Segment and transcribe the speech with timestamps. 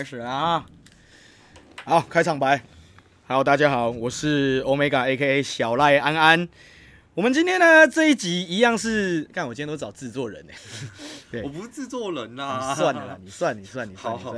[0.00, 0.64] 开始了啊。
[1.84, 2.58] 好，开场白。
[3.28, 6.48] Hello，大家好，我是 Omega，AKA 小赖安安。
[7.12, 10.52] 我们今天呢这一集一样是，看我今天都找制作人呢。
[11.30, 12.74] 对，我不是制作人呐、啊。
[12.74, 14.16] 算了啦，你算，你算，你算。
[14.16, 14.34] 好好。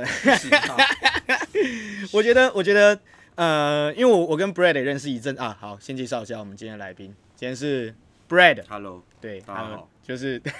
[2.11, 2.99] 我觉得，我觉得，
[3.35, 5.55] 呃，因为我我跟 Brad 也认识一阵啊。
[5.61, 7.95] 好，先介绍一下我们今天的来宾，今天是
[8.27, 8.65] Brad。
[8.67, 10.41] Hello，对，大家好，就是。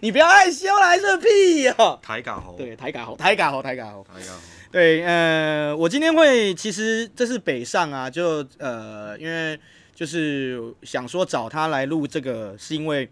[0.00, 1.98] 你不要害羞来这屁哦！
[2.00, 4.40] 台港猴，对，台港猴，台港猴，台港猴，台港猴。
[4.70, 9.58] 对，呃，我今天会，其实这是北上啊，就呃，因为
[9.92, 13.10] 就是想说找他来录这个，是因为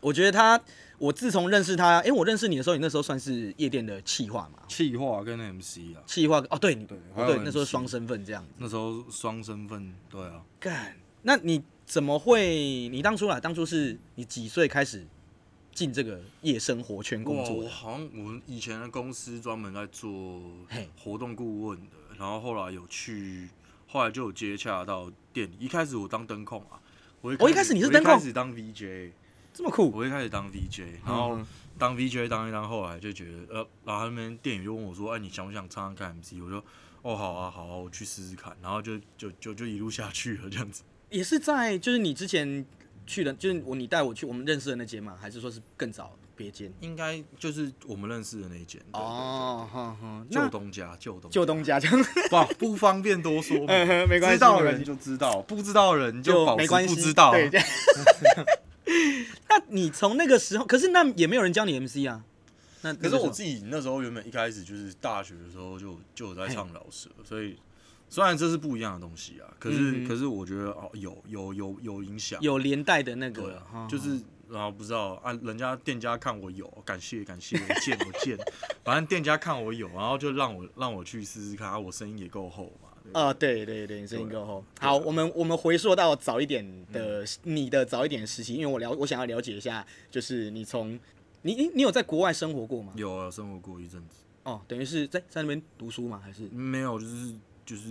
[0.00, 0.58] 我觉得他，
[0.96, 4.62] 我自从认识他，哎，我认识你的时候，你那时候算是夜店的企划嘛？
[4.68, 6.00] 企划跟 MC 啊？
[6.06, 8.50] 企划哦，对，对，对，对，那时候双身份这样子。
[8.56, 10.40] 那时候双身份，对啊。
[10.58, 12.88] 干，那你怎么会？
[12.88, 15.06] 你当初啊，当初是你几岁开始？
[15.74, 20.42] 进这个夜生活圈工作，我好像我们以前的公司专门在做
[20.98, 23.48] 活动顾问的，然后后来有去，
[23.86, 25.56] 后来就有接洽到店里。
[25.58, 26.78] 一开始我当灯控啊，
[27.22, 29.12] 我一我一开始你是灯控，一开始当 VJ，
[29.54, 29.90] 这么酷。
[29.90, 31.40] 我一开始当 VJ，然后
[31.78, 36.62] 当 VJ 当一当，后来就觉得呃，然后那边店员就问我说：“哎，你想不想唱唱看 MC？” 我说
[37.00, 40.82] ：“哦，好啊，好啊，我去试试看。”然后就就就就一路下去了，这样子。
[41.12, 42.66] 也是在就是你之前。
[43.04, 45.18] 去的就是我，你带我去我们认识的那间嘛？
[45.20, 46.72] 还是说是更早别间？
[46.80, 48.80] 应该就是我们认识的那间。
[48.92, 53.58] 哦，哈哈，旧东家，旧东旧东家，这样不不方便多说，
[54.06, 57.32] 没关系，知道的人就知道，不知道的人就没关系不知道。
[57.32, 57.50] 对，
[59.50, 62.24] 那你从那个时候，可是那也没有人教你 MC 啊？
[62.82, 67.56] 那可是我自己那时候原本一开始就是大学的时候就就有在唱饶舌，所以。
[68.12, 78.36] 虽然这是不一样的东西啊，可是、嗯、可是我觉得哦，有有有有影响，有连带的那个，对啊，就是然后不知道啊，人家店家看我有，感谢感谢，我见我见，
[78.84, 84.62] 反正店家看我有，然后就让我让我去试试看啊，我声音也够厚嘛，啊，对对对，声音够厚。
[84.78, 86.62] 好，我们我们回溯到早一点
[86.92, 91.00] 的、嗯、你的早一点的时期，因为我了我想要了解一下，就是你从
[91.40, 92.92] 你你你有在国外生活过吗？
[92.94, 94.16] 有啊，生活过一阵子。
[94.42, 96.20] 哦，等于是在在那边读书吗？
[96.22, 97.34] 还是没有，就是。
[97.64, 97.88] 就是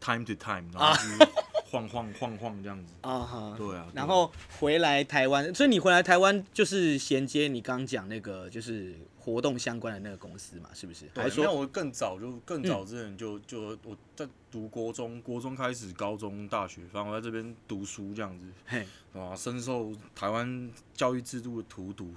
[0.00, 1.28] time to time，然后就是
[1.64, 2.94] 晃晃晃晃这样子。
[3.02, 8.94] 啊哈，对啊，然后回来台湾，所以你回来台湾就是衔接你刚讲那个就是
[9.30, 11.04] 活动相关的那个公司嘛，是不是？
[11.14, 22.12] 对，还说我更早就更早之前就就我在读国中，国中开始，高中、大学，反正我在这边读书这样子，嘿，啊，深受台湾教育制度的荼毒，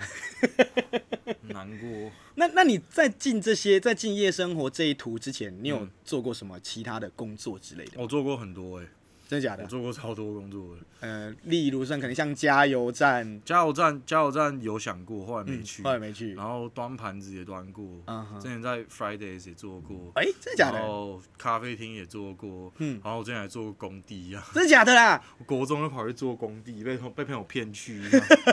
[1.50, 2.12] 难过。
[2.36, 7.92] 那那你在进这些在进夜生活这一途之前，你有做过什么其他的工作之类的？
[7.98, 8.90] 我做过很多哎、欸。
[9.34, 9.64] 真的假的？
[9.64, 10.82] 我做过超多工作的。
[11.00, 16.36] 呃，例如像可能像加油站，加油站，加油站有想过，后来没去，后来没去。
[16.36, 17.84] 然后端盘子也端过，
[18.40, 20.12] 之前在 Fridays 也做过。
[20.14, 20.78] 哎，真的假的？
[20.78, 24.46] 然后咖啡厅也做过，嗯，然后我之前还做过工地啊。
[24.54, 25.20] 真的假的啦？
[25.40, 28.00] 我国中就跑去做工地，被被朋友骗去。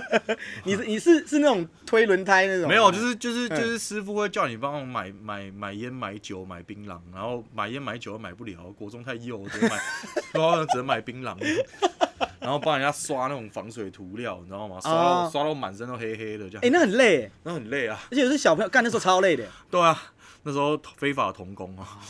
[0.64, 2.68] 你是你是是那种推轮胎那种？
[2.68, 9.78] 没有，就是就是就是师傅会叫你帮我买买买烟、买酒、买槟榔，然后买烟买酒又买不了，国中太幼，就买。
[10.72, 11.36] 只能买槟榔，
[12.40, 14.78] 然后帮人家刷那种防水涂料，你知道吗？
[14.80, 16.60] 刷到刷到满身都黑黑的，这样。
[16.62, 18.00] 哎，那很累，那很累啊！
[18.10, 19.44] 而且有些小朋友干的时候超累的。
[19.70, 20.00] 对啊，
[20.42, 22.00] 那时候非法童工啊。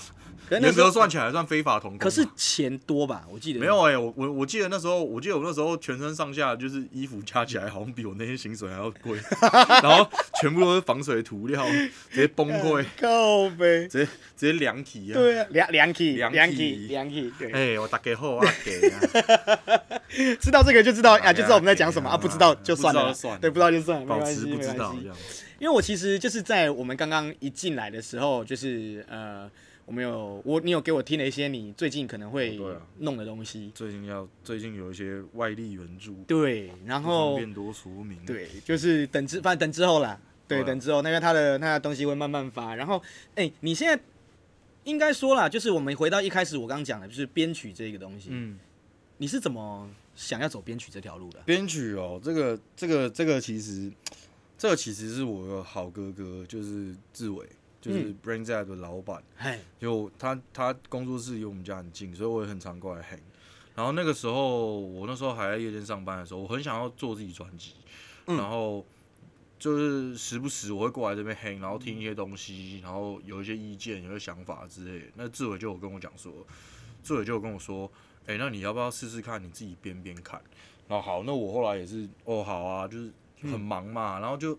[0.59, 3.25] 严格算起来算非法同工，可是钱多吧？
[3.31, 9.19] 我记得没有哎、欸，我我我记得那时候，我记得我那时候全身上下就是衣服加起来，好像比我那些薪水还要贵，
[9.83, 10.11] 然后
[10.41, 11.65] 全部都是防水涂料，
[12.11, 15.15] 直接崩溃， 靠呗，直接直接凉体啊！
[15.15, 17.53] 对啊，凉凉体，凉体，凉体，对。
[17.53, 20.01] 哎，我大家好啊，给啊，
[20.41, 25.17] 知道这个就知道啊，就知道我们在讲什么啊，不知道就算了，对，不知道就算了，保持不知道这样。
[25.59, 29.49] 因为我其实就是在我们刚刚一进来的时候，就是呃。
[29.91, 32.57] 我没有，我你有给我听了一些你最近可能会
[32.99, 33.73] 弄的东西。
[33.75, 36.15] 最近要最近有一些外力援助。
[36.29, 38.25] 对，然后变多说明。
[38.25, 40.17] 对，就是等之，反正等之后啦。
[40.47, 42.77] 对，等之后，那个他的他的东西会慢慢发。
[42.77, 43.03] 然后，
[43.35, 44.01] 哎，你现在
[44.85, 48.29] 应该说啦，就是我们回到一开始我刚刚讲的，就是编曲这个东西。
[48.31, 48.61] 嗯。
[49.19, 51.41] 你是怎么想要走编曲这条路的？
[51.41, 53.91] 编曲哦，这个这个这个其实，
[54.57, 57.45] 这个其实是我的好哥哥，就是志伟。
[57.81, 59.23] 就是 BrainZ 的老板，
[59.79, 63.21] 就他他工作室离我们家很近，所以我也很常过来 hang。
[63.75, 67.77] 然后那个时候，我那时候还在夜店上班的时候，我很想要做自己专辑，
[68.27, 68.85] 然后
[69.59, 75.07] 就是时不时我会过来这边 hang，然后听一些东西，然后有一些意见、有些想法之类的。
[75.15, 76.31] 那志伟就有跟我讲说，
[77.03, 77.91] 志伟就有跟我说，
[78.27, 80.39] 哎，那你要不要试试看你自己编编看？
[80.87, 83.11] 然后好，那我后来也是，哦，好啊，就是
[83.43, 84.55] 很忙嘛，然后就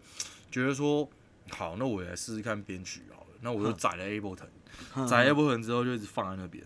[0.50, 1.07] 觉得说。
[1.50, 3.28] 好，那我也来试试看编曲好了。
[3.42, 6.64] 那我就载了 Ableton，载 Ableton 之后就一直放在那边。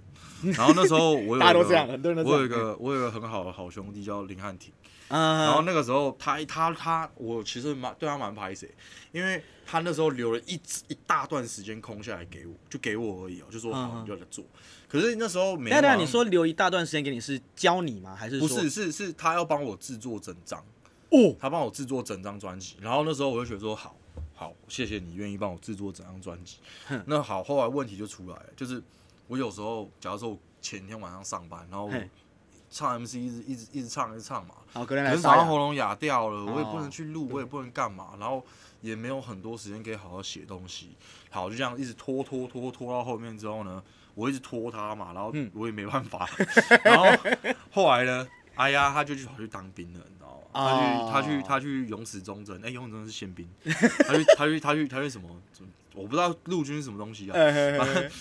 [0.54, 4.74] 然后那时候我有一个，我有一个，我有一个很好的好兄弟叫林汉廷。
[5.07, 8.69] 然后那个时候他他他，我其实蛮对他蛮拍谁，
[9.12, 10.56] 因为他那时候留了一
[10.88, 14.44] 一大段时间空下来给我，就给我而已哦，就说好你就来做。
[14.89, 15.69] 可是那时候没。
[15.69, 18.16] 那你说留一大段时间给你是教你吗？
[18.16, 18.69] 还是不是？
[18.69, 20.60] 是是他要帮我制作整张
[21.10, 22.75] 哦，他帮我制作整张专辑。
[22.81, 23.95] 然后那时候我就觉得说好，
[24.35, 26.57] 好，谢谢你愿意帮我制作整张专辑。
[27.05, 28.83] 那好，后来问题就出来了，就是
[29.27, 31.89] 我有时候，假如说我前天晚上上班，然后。
[32.67, 34.55] 唱 MC 一直一直一直唱一直唱嘛，
[34.85, 38.43] 可能早上喉咙哑掉了，我也不能去录，我也不能干嘛，然后
[38.81, 40.89] 也没有很多时间可以好好写东西。
[41.29, 43.81] 好，就这样一直拖拖拖拖到后面之后呢，
[44.13, 46.27] 我一直拖他嘛，然后我也没办法。
[46.83, 47.05] 然后
[47.71, 51.11] 后来呢，哎呀，他就去跑去当兵了，你知道吗？
[51.11, 53.47] 他去他去他去勇死忠贞，哎，勇死忠贞是宪兵。
[53.63, 55.29] 他去他去他去他去什么？
[55.93, 57.35] 我不知道陆军是什么东西啊。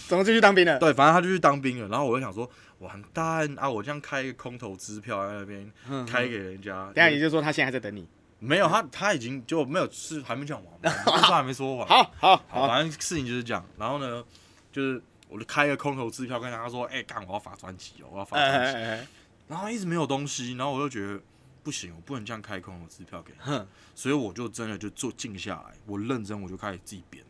[0.06, 0.78] 怎么就去当兵了？
[0.78, 1.88] 对，反正他就去当兵了。
[1.88, 2.48] 然后我就想说。
[2.81, 3.70] 完蛋啊！
[3.70, 5.72] 我这样开一个空头支票在那边
[6.06, 8.06] 开给人家，等下你就说他现在还在等你？
[8.40, 11.88] 没有，他他已经就没有是还没讲完， 话还没说完。
[11.88, 13.64] 好好好，反正事情就是这样。
[13.78, 14.22] 然后呢，
[14.70, 19.06] 就是我就开一个空头支票跟他说：“哎，干，我要发专辑哦，我要发专辑。”
[19.49, 21.20] 然后一直没有东西，然后我就觉得
[21.62, 27.25] 不行，我不能这样开空头支票给你，所以我就真的就坐静下来，我认真，我就开始自己编，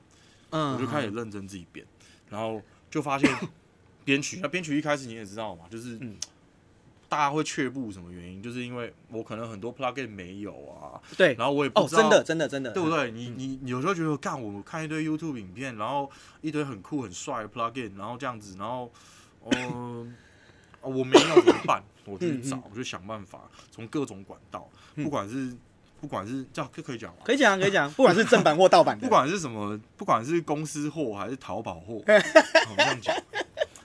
[0.51, 1.87] 嗯我就开始认真自己编，
[2.29, 3.31] 然后就发现。
[4.05, 5.99] 编曲，那编曲一开始你也知道嘛，就是
[7.09, 8.43] 大家会却步，什么原因？
[8.43, 13.11] 就是因为我可能很多 plugin 没有啊，对，然后我也不知道，真的真的真的，对不对？
[13.11, 16.11] 你你有时候觉得，干，我看一堆 YouTube 影片，然后
[16.43, 18.93] 一堆很酷很帅的 plugin，然后这样子，然后，
[19.53, 20.15] 嗯，
[20.83, 21.83] 我没有怎么办？
[22.07, 25.55] 我去找，我就想办法，从各种管道，不管是
[26.01, 27.21] 不管是这样，可可以讲吗？
[27.25, 33.17] 可以讲，可以讲，不管是正版或盗版，不管是什么，不管是公司货还是淘宝货， 这样讲。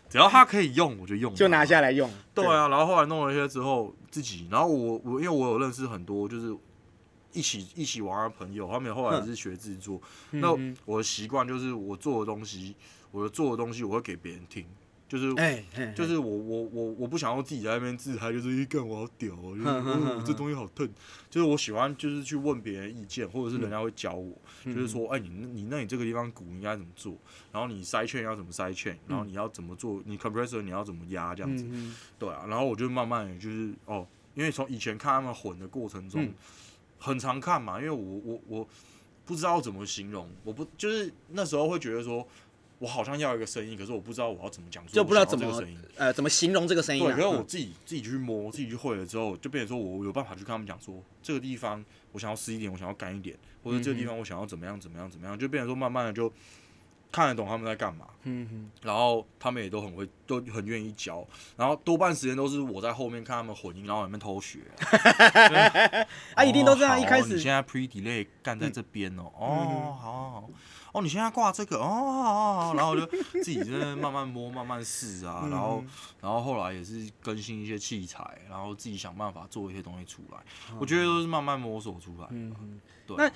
[0.10, 2.10] 只要它可以用，我就用，就拿下来用。
[2.33, 6.51] 对啊，然后后来弄了一些之后，自己，然后我我因为我有认识很多就是
[7.31, 10.01] 一起一起玩的朋友，他们后来也是学制作。
[10.31, 10.50] 那
[10.86, 12.75] 我的习惯就是我做的东西，
[13.12, 14.66] 我的做的东西我会给别人听。
[15.10, 15.34] 就是，
[15.96, 20.88] 就是我我我我不想要自己在那边自嗨，就是一干我好屌哦，就是我这东西好疼。
[21.32, 24.31] 就是我喜欢就是去问别人意见，或者是人家会教我，
[24.64, 27.18] 就是说，哎，你你那你这个地方鼓应该怎么做？
[27.52, 28.98] 然后你 side chain 要怎么 side chain？
[29.07, 30.00] 然后你要怎么做？
[30.06, 31.66] 你 compressor 你要怎么压这样子？
[32.19, 34.06] 对啊，然后我就慢慢的就是哦，
[34.36, 36.31] 因为从以前看他们混的过程中，
[37.00, 38.68] 很常看嘛，因为我我我
[39.26, 42.28] 不知道怎么形容，我不就是那时候会觉得说。
[42.80, 45.62] 我好像要一个声音，可是我不知道我要怎么讲，就不知道怎么
[45.98, 47.04] 呃怎么形容这个声音。
[47.04, 51.83] 对，可是我自己自己去摸，自己去会了之后，就变成说我有办法去跟他们讲说，这个地方
[52.14, 56.31] 我想要湿一点，我想要干一点，或者这个地方我想要怎么样怎么样怎么样，就变成说慢慢的就
[57.12, 58.06] 看得懂他们在干嘛。
[58.24, 58.71] 嗯哼。
[58.81, 61.28] 然后他们也都很会，都很愿意教。
[61.57, 64.59] 然后多半时间都是我在后面看他们混音，然后里面偷学。
[66.33, 67.02] 啊，一定都这样。
[67.02, 69.24] 一开始你现在 pre delay 干在这边哦。
[69.38, 70.50] 哦，好好好。
[70.94, 75.84] 哦，你现在挂这个哦，然后就自己在慢慢摸、慢慢试啊，然后，
[76.22, 80.38] 然后后来也是更新一些器材，然后自己想办法做一些东西出来。
[80.80, 82.30] 我觉得都是慢慢摸索出来的。
[82.31, 83.18] 嗯，对。
[83.18, 83.31] 那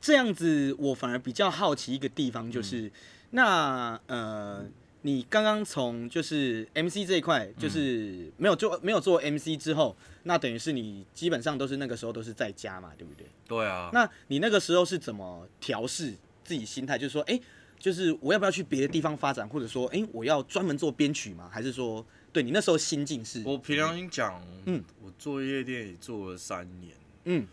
[0.00, 2.90] 这样子，我反而比较好奇一个地方，就是
[3.30, 4.64] 那呃，
[5.02, 13.26] 你刚刚从就是 MC 这一块，就是没有做没有做 MC 之后，那等于是你基本上都是那个时候都是在家嘛，对不对？
[13.46, 13.90] 对啊。
[13.92, 16.14] 那你那个时候是怎么调试？
[16.48, 17.42] 自己心态就是说，哎、欸，
[17.78, 21.46] 就是我要不要去别的地方发展，或者说，哎、欸，我要专门做编曲吗？
[21.52, 23.42] 还是说，对你那时候心境是？
[23.44, 27.46] 我平常心讲，嗯，我做夜店也做了三年，嗯，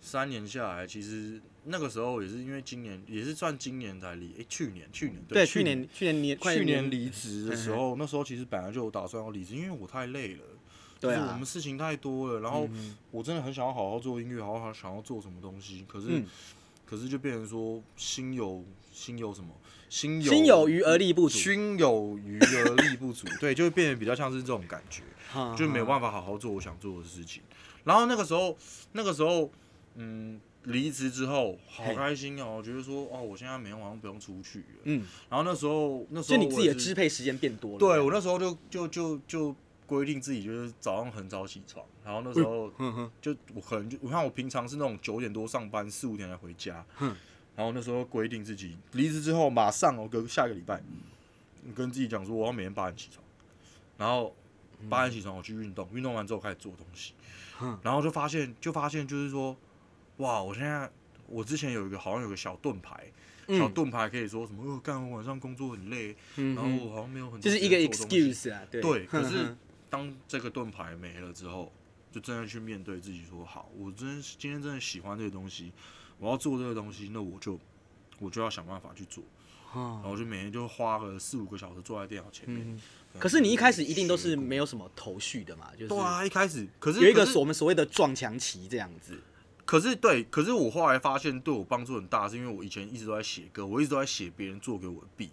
[0.00, 10.44] 三年下来，其实那个时候也是因为今年也是算今年才离，哎、欸，去年去年对，去年去年年去年离职的时候，那时候其实本来就有打算要离职，因为我太累了，
[11.00, 12.68] 对啊，我们事情太多了，然后
[13.10, 16.22] 我真的很想要好好做音乐，好好想要做什么东西，可是。
[16.86, 19.48] 嗯可是就变成说心有心有什么？
[19.88, 25.02] 心有心有余而力不足，心有余而力不足， 对，就会变得比较像是这种感觉，
[25.56, 27.42] 就没有办法好好做我想做的事情。
[27.84, 28.56] 然后那个时候，
[28.92, 29.50] 那个时候，
[29.94, 39.56] 嗯，离职之后好开心哦，我觉得说哦，我现在每天晚上不用出去了，嗯，然后那时候那时候就你自己的支配时间变多了，对我那时候就就就就。
[39.86, 42.70] 规定自己就是早上很早起床，然后那时候
[43.20, 46.84] 就我可能就我看我平常是那种九点多上班，四五点才回家，
[47.54, 50.82] 然后那时候规定自己离职之后马上哦，隔下个礼拜，
[51.74, 53.24] 跟自己讲说我要每天八点起床，
[53.96, 54.34] 然后
[54.90, 57.14] 八点起床我去运动，运动完之后开始做东西，
[57.82, 59.56] 然后就发现就发现就是说，
[60.18, 60.90] 哇，我现在
[61.28, 63.10] 我之前有一个好像有个小盾牌，
[63.46, 64.62] 嗯、小盾牌可以说什么？
[64.64, 68.82] 哦，干我晚上工作很累，嗯、然后我好像没有很就是一个 excuse 啊，对。
[68.82, 69.56] 对，可是
[69.96, 71.72] 当这个盾牌没了之后，
[72.12, 75.72] 就真的去面对自己，说好，我真今天真的喜欢这个东西，
[76.18, 77.58] 我要做这个东西，那我就
[78.18, 79.24] 我就要想办法去做。
[79.74, 82.66] 然后就每天就花个四五个小时坐在电脑前面。
[82.66, 82.80] 嗯、
[83.18, 85.70] 可是你一开始一定都是没有什么头绪的嘛？
[85.72, 89.18] 就是对啊，一开始可是有一个我们所谓的撞墙期这样子。
[89.64, 95.30] 可是对，可是我后来发现对我帮助很大，是因为我以前一直都在写歌，我一直都在写别人做给我的 beat，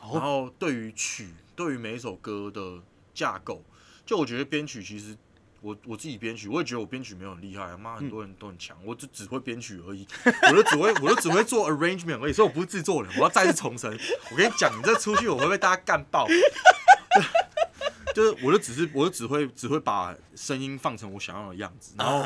[0.00, 2.80] 然后对于曲，对于每一首歌的
[3.12, 3.62] 架构，
[4.04, 5.16] 就我觉得编曲其实。
[5.64, 10.04] 我我自己编曲，我也觉得我编曲没有很厉害，妈很多人都很强，嗯、我就只会编曲而已，
[10.50, 13.12] 我就只会我就只会做 arrangement 而已，所以我不是制作人。
[13.16, 13.96] 我要再次重申，
[14.32, 16.26] 我跟你讲，你这出去我会被大家干爆。
[18.12, 22.24] 就是我就只是我就只会只会把声音放成我想要的样子，然后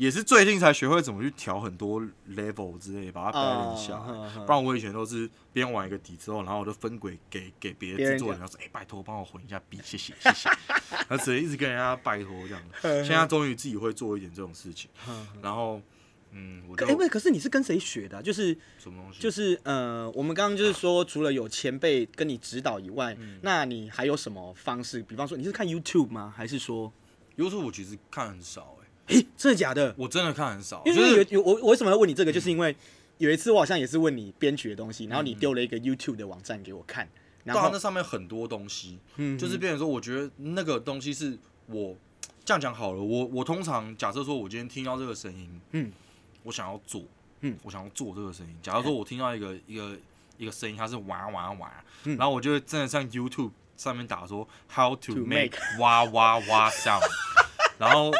[0.00, 4.46] 也是最近才学会怎么去调很多 level 之类，把它 balance 下来。
[4.46, 10.48] 不然我以前都是编完一个底之后，然后我就分轨给给别的制作人，然后说：“哎、欸，拜托帮我混一下 beat，谢谢谢谢。”
[11.06, 12.62] 然后只能一直跟人家拜托这样。
[13.04, 14.90] 现在终于自己会做一点这种事情。
[15.42, 15.78] 然后，
[16.30, 18.22] 嗯，我就哎，喂、欸，可是你是跟谁学的、啊？
[18.22, 19.20] 就是什么东西？
[19.20, 25.02] 就是呃，我们刚刚就是说，除了有前辈跟你指导以外，嗯、那你还有什么方式？
[25.02, 26.32] 比方说，你是看 YouTube 吗？
[26.34, 26.90] 还是说
[27.36, 28.78] YouTube 我其实看很少。
[29.10, 29.94] 诶， 真的假的？
[29.96, 32.32] 我真的看很少，因为有有我我为什么要问你这个？
[32.32, 32.74] 就是因为
[33.18, 37.08] 有一次我好像也是问你编曲的东西，然后你丢了一个 YouTube 的网站给我看，
[37.44, 41.94] 然后那上面很多东西，嗯就是变成说，我觉得那个东西是我
[42.44, 45.92] 这样讲好了，我我通常假设说我今天听到这个声音，嗯，
[46.42, 47.02] 我想要做，
[47.40, 48.56] 嗯，我想要做这个声音。
[48.62, 49.96] 假如说我听到一个一个
[50.38, 51.70] 一个声音，它是哇哇哇，
[52.04, 57.02] 然后我就会真的上 YouTube 上面打说 How to make 哇哇哇 sound，
[57.78, 58.10] 然后。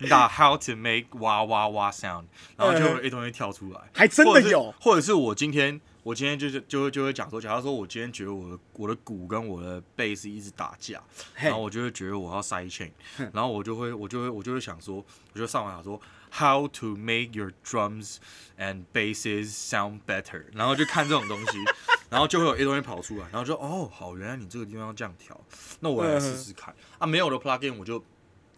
[0.00, 2.24] 你打 How to make 哇哇哇 sound，
[2.56, 11.02] 然后就会一东西跳出来，还真的有，或者是我今天我今天就是就会就会讲说，假如说我今天觉得我的我的鼓跟我的贝斯一直打架，
[11.34, 12.90] 然后我就会觉得我要 side chain，
[13.32, 15.04] 然后我就会我就会我就会想说，
[15.34, 16.00] 我就上网想说
[16.32, 18.16] How to make your drums
[18.58, 21.58] and basses sound better，然后就看这种东西，
[22.08, 25.38] 然后就会有一堆东西跑出来，然后就哦好，原来你这个地方要这样调，
[25.80, 28.02] 那我来试试看啊，没有的 plugin 我就。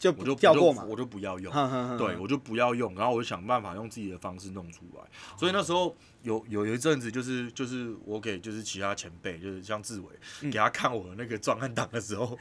[0.02, 1.52] 就我就跳过嘛，我就不要用，
[1.96, 5.04] 对，我就不要用，然后我就想办法用自己的方式弄出来。
[5.38, 12.36] 所以那时候有有一阵子，就是就是我给就是其他前辈，就是像志伟，给他看我的那个壮汉档的时候，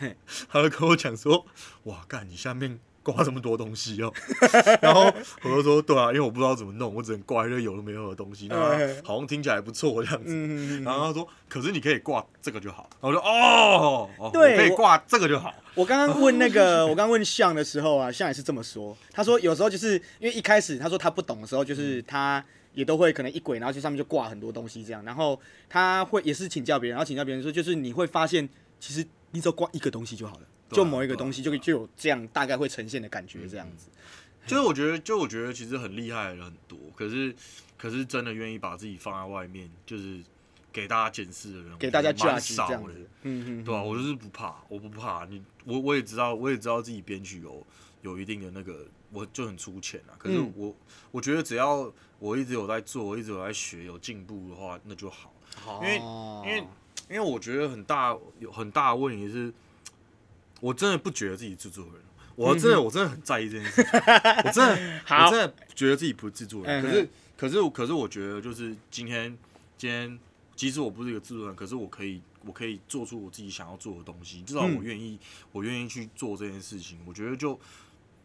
[0.50, 1.46] 他就跟我讲说
[1.86, 4.14] ：“哇，干你下面。”挂这么多东西哦，
[4.82, 5.12] 然后
[5.44, 8.56] 我就说对啊，因为我不知道怎么弄，我只能挂一些有的没有的东西，那
[9.04, 10.82] 好像听起来不错这样子。
[10.82, 12.90] 然后他说，可是你可以挂这个就好。
[13.02, 13.22] 然后我说
[14.20, 15.54] 哦，对，可以挂这个就好。
[15.74, 18.96] 我刚刚问那个，我刚刚问向的时候啊，向也是这么说。
[19.12, 22.44] 他说有时候就是因为一开始他说他不懂的时候，就是他
[22.74, 25.04] 也都会可能一轨，然后去上面就挂很多东西这样。
[25.04, 28.48] 然后他会也是请教别人，然后请教别人说，就是你会发现
[28.80, 30.42] 其实你只要挂一个东西就好了。
[30.72, 33.90] 就某一个东西，就就有这样大概会呈现的感觉，这样子。
[34.48, 37.34] 就是我觉得，就我觉得其实很厉害的人很多，可是
[37.78, 40.20] 可是真的愿意把自己放在外面，就是
[40.74, 42.60] 给大家检视的人，给大家这样子。
[43.22, 43.84] 嗯嗯，对吧？
[43.84, 47.64] 我就是不怕，我不怕你，我我也知道，我也知道自己编曲有
[48.02, 50.18] 有一定的那个，我就很粗浅啊。
[50.18, 50.76] 可是我
[51.12, 55.32] 我觉得只要我一直有在做，我一直有在学，有进步的话，那就好。
[55.84, 56.68] 因为因为
[57.12, 59.54] 因为我觉得很大有很大的问题是。
[60.62, 61.94] 我真的不觉得自己制作人，
[62.38, 63.92] 我真的我真的很在意这件事情。
[63.94, 69.38] 我真的 我真的觉得自己不是制作人，可是可是可是我觉得就是今天
[69.78, 70.20] 今天，
[70.56, 75.20] 即使我不是一个制作人，可是我可以我可以做出我自己想要做的东西，至少我愿意
[75.52, 77.00] 我愿意去做这件事情。
[77.06, 77.60] 我觉得就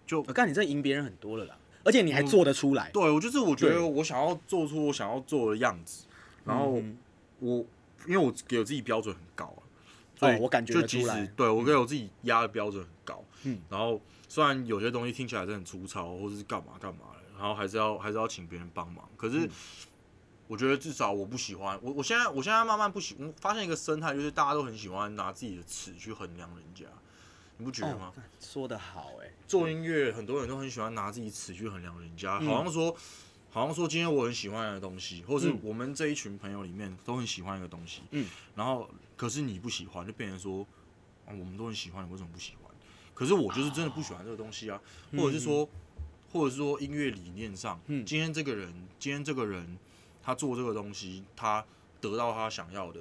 [0.07, 2.91] 就我看你这赢别人很多了啦，而且你还做得出来。
[2.93, 6.05] 对，我就是我觉得我想要做出我想要做的样子，
[6.45, 6.83] 然后
[7.41, 7.65] 我
[8.07, 9.65] 因为我给我自己标准很高啊。
[10.17, 19.09] 所以、哦、我感觉就其实对我给我自己压的标准很高，嗯，然后虽然有些东西听起来是很粗糙或者是干嘛干嘛的，然后还是要还是要请别人帮忙。
[19.17, 19.49] 可是
[20.49, 26.87] 我觉得至少我不喜欢我我现在我现在慢慢不喜，我发现一个生态就是大家都很喜欢拿自己的尺去衡量人家，
[27.59, 28.13] 你不觉得吗？
[28.17, 32.97] 哦、说的好哎、欸，做音乐很多人都很喜欢拿自己尺去衡量人家，好像说。
[33.49, 40.67] 好像说今天我很喜欢的东西，或是我们这一群朋友里面都很喜欢一个东西，嗯，然后可是你不喜欢，就变成说，
[41.25, 42.71] 啊，我们都很喜欢，你为什么不喜欢？
[43.15, 44.81] 可是我就是真的不喜欢这个东西啊，
[45.13, 45.69] 或者是说，
[46.31, 49.79] 或者是说音乐理念上，今天这个人，今天这个人
[50.23, 51.65] 他做这个东西，他
[52.01, 53.01] 得到他想要的，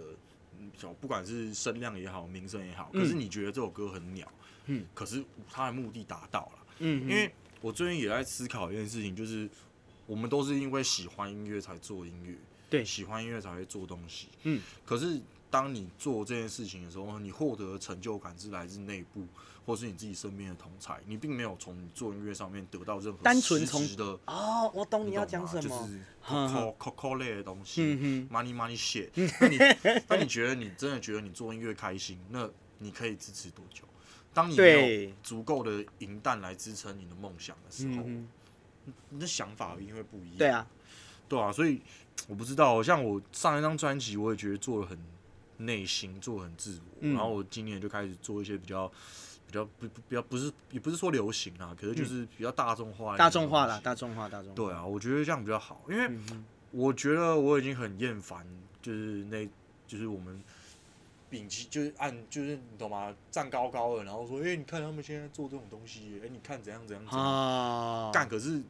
[1.02, 4.32] 不管是声量也好，名声也好，可是你觉得这首歌很鸟，
[4.68, 9.50] 嗯，可是他的目的达到了，嗯，因为我最近也在思考一件事情，就是。
[10.08, 12.38] 我们都是因为喜欢音乐才做音乐，
[12.70, 14.28] 对，喜欢音乐才会做东西。
[14.44, 15.20] 嗯，可是
[15.56, 19.26] 当你做这件事情的时候，你获得的成就感是来自内部，
[19.66, 29.10] 或是你自己身边的同才，你并没有从你做音乐上面得到任何单纯从的哦，我懂你要讲什么，就是 coco coco 类的东西，嗯 money money shit。
[29.40, 29.58] 那你
[30.10, 33.86] 那你觉得你真的觉得你做音乐开心，那你可以支持多久？
[34.34, 38.28] 当你没有足够的银弹来支撑你的梦想的时候，嗯、
[39.08, 40.38] 你的想法一定会不一样。
[40.38, 40.68] 对啊，
[41.30, 41.82] 对啊，所以
[42.28, 45.00] 我不知道，像我上一张专辑，我也觉得做的很
[45.58, 46.98] 内心，做很自我。
[47.02, 48.88] 嗯、然后我今年就开始做一些比较
[49.48, 54.56] 比较不比较不是也不是说流行啊，可是就是比较大众化、大众化了，大众化，大众化。
[54.56, 56.10] 对啊，我觉得这样比较好，因为
[56.72, 58.46] 我觉得我已经很厌烦，
[58.82, 59.48] 就是那，
[59.88, 60.42] 就是我们。
[61.32, 63.14] 摒弃就是按就是你懂吗？
[63.32, 68.24] 站高高的，然后说：“哎、欸，你看他们现在做这种东西，哎、欸，你看怎样怎样怎样干。
[68.24, 68.62] 啊”可是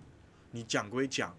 [0.51, 1.35] 你讲归讲，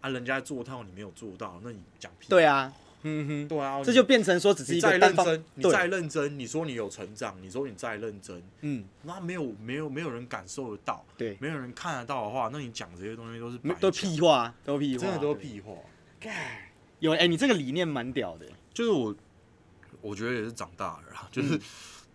[0.00, 2.28] 啊，人家做到你没有做到，那你讲屁？
[2.30, 2.72] 对啊，
[3.02, 15.72] 嗯哼，对啊，这就变成说只是一个再认真，你再认真，你说你有成长，你说你再认真，嗯，那没有没有没有人感受得到，对，没有人看得到的话，那你讲这些东西都是都屁话，都屁话，真的都屁话。
[16.98, 19.14] 有哎、欸，你这个理念蛮屌的，就是我。
[20.02, 21.58] 我觉得也是长大了，就是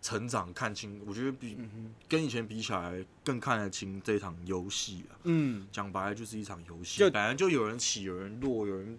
[0.02, 1.02] 成长看清。
[1.06, 1.58] 我觉得比
[2.08, 5.20] 跟以前比起来，更看得清这场游戏啊。
[5.24, 8.98] 嗯，讲白了就是一场游戏，本来就有人起，有人落，有人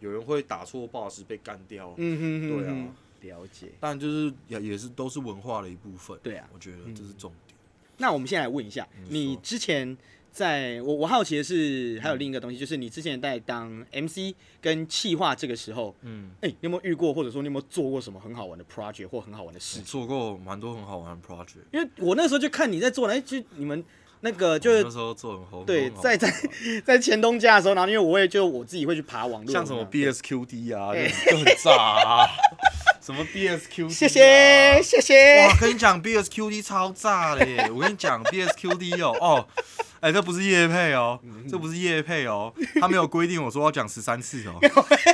[0.00, 1.94] 有人会打错 boss 被干掉。
[1.96, 3.68] 嗯哼，对啊，了解。
[3.80, 6.18] 但就是也也是都是文化的一部分。
[6.22, 7.56] 对啊，我觉得这是重点。
[7.96, 9.96] 那我们现在来问一下，你之前。
[10.30, 19.80] 在我我好奇的是，还有另一个东西，就是你之前在当 MC 跟企划这个时候，嗯，哎，你有没有遇过，或者说你有没有做过什么很好玩的 project 或很好玩的事？
[19.80, 23.82] 做过蛮多很好玩的 project，因为我那时候就看你在做，哎，就你们
[24.20, 26.32] 那个就是那时候做很红，对，在 在
[26.84, 30.92] 在前东家的时候，然后因为我会就我自己会去爬网络，像什么 BSQD 啊，
[31.30, 32.26] 就很炸啊，
[33.08, 35.46] 什么 BSQD？、谢谢谢谢。
[35.46, 37.66] 哇，跟你讲 BSQD 超炸嘞！
[37.72, 39.48] 我跟你讲 BSQD 哦哦，
[40.00, 41.18] 哎、这不是叶配哦，
[41.50, 44.60] 这不是叶配哦，他没有规定我说要讲十三次哦。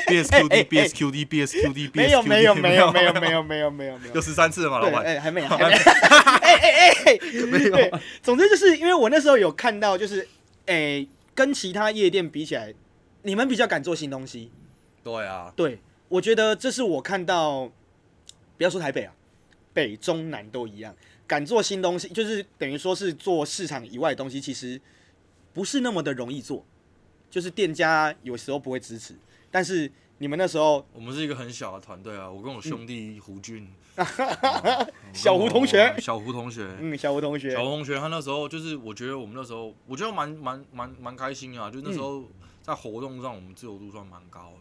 [0.08, 5.04] BSQD BSQD BSQD 没有没有没有没有没有没有没有，有十三次了嘛，老板？
[5.06, 5.54] 哎、还没还。
[5.62, 8.00] 哎哎哎，没有。
[8.24, 10.26] 总之就是因为我那时候有看到，就是
[10.66, 12.74] 哎、跟其他夜店比起来，
[13.22, 14.50] 你们比较敢做新东西。
[15.04, 15.78] 对啊，对。
[16.08, 17.72] 我觉得这是我看到
[18.56, 19.14] 不要说台北啊，
[19.72, 20.94] 北中南都一样。
[21.26, 24.80] 敢做新东西，就是等于说是做市场以外的东西，其实
[25.52, 26.64] 不是那么的容易做。
[27.30, 29.16] 就是店家有时候不会支持，
[29.50, 32.30] 但是你们那时候，我们是一个很小的团队啊。
[32.30, 33.68] 我跟我兄弟胡俊，
[35.12, 41.68] 小胡同学，小胡同学，嗯，小胡同学，小胡同学，他那时候就是，我觉得我们那时候，我觉得蛮蛮蛮蛮开心啊。
[41.68, 42.22] 就那时候
[42.62, 44.52] 在活动上，我们自由度算蛮高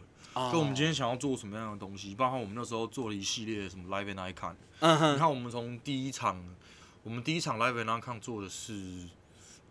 [0.50, 4.54] 就我们今天想要做什么样的东西，包括我们那时候做了一系列什么 Live and Icon。
[4.80, 5.14] 嗯哼。
[5.14, 6.44] 你看，我们从第一场，
[7.04, 9.08] 我们第一场 Live and Icon 做的是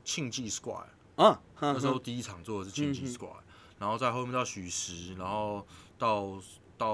[0.06, 0.86] 庆记 square，。
[1.18, 1.38] 嗯。
[1.60, 3.42] 那时候第一场做的是庆记 square，
[3.78, 6.42] 然后在后面到许石，然后到
[6.78, 6.88] 到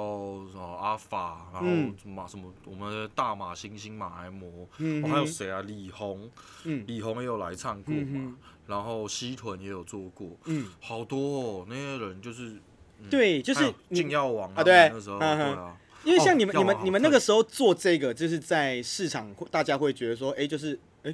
[0.48, 1.68] 什么阿法，然后
[2.02, 5.08] 什么什么我们的大马星星马来模，嗯。
[5.08, 5.62] 还有谁啊？
[5.62, 6.28] 李红。
[6.64, 6.84] 嗯。
[6.88, 8.36] 李红也有来唱过嘛？
[8.66, 10.36] 然后西屯也有做过。
[10.46, 10.72] 嗯。
[10.82, 12.60] 好多哦，那些人就是。
[13.10, 21.14] 对，就是禁药王啊，对，那时候对啊，因为像你们、你们、你们那个时候做这个，就是在市场，大家会觉得说，哎，就是哎，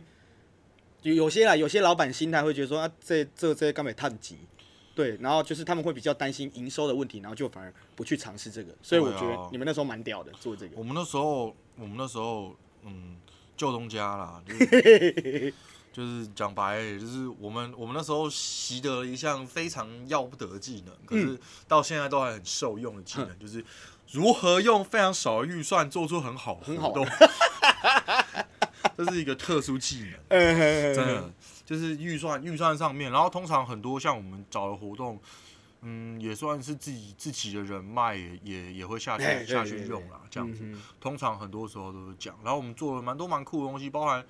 [1.01, 4.37] 有有些啦，有些老板心态会觉得说，啊，这这这根本太急，
[4.93, 10.77] 对，然后就是他们会比较担心营收的问题，然后就反而不去尝试这个，所以我觉得你们那时候蛮屌的，做这个。
[10.77, 13.17] 我们那时候，我们那时候，嗯，
[13.57, 14.41] 旧东家啦。
[14.47, 15.53] 就是
[15.95, 23.63] 就是讲白，就是我们我们那时候习得了一项非常要不得的技能，可是到现在都还很受用的技能，就是
[24.11, 27.07] 如何用非常少的预算做出很好的活动。
[28.97, 30.19] 这是一个特殊技能，
[30.93, 31.31] 真的
[31.65, 35.17] 就是预算预算上面，然后通常很多像我们找的活动，
[35.85, 40.65] 嗯，也算是自己自己的人脉也也也会下去下去用啦，这样子。
[40.99, 44.25] 通常很多时候都是这样，然后我们做了蛮多蛮酷的东西，包含。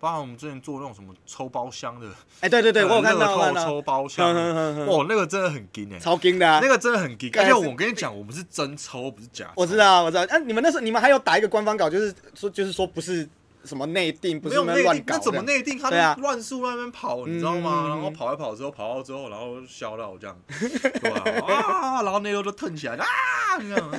[0.00, 2.08] 包含我们之前做那种什么抽包厢的，
[2.40, 7.30] 哎，对对对， 我有看到抽包厢，哦，那个真的很惊哎，超惊的啊，那个真的很惊。
[7.36, 9.52] 而且我跟你讲，我们是真抽，不是假。
[9.54, 10.22] 我知道，我知道。
[10.30, 13.28] 哎，你们那时候你们还有打一个官方稿，就是说就是说不是
[13.64, 15.78] 什么内定，不是内定，那怎么内定？
[15.78, 17.88] 他乱数那边跑，你知道吗？
[17.88, 23.06] 然后跑来跑之后，跑到之后，然后笑到这样， 对啊，然后那个都腾起来啊，
[23.58, 23.90] 这样，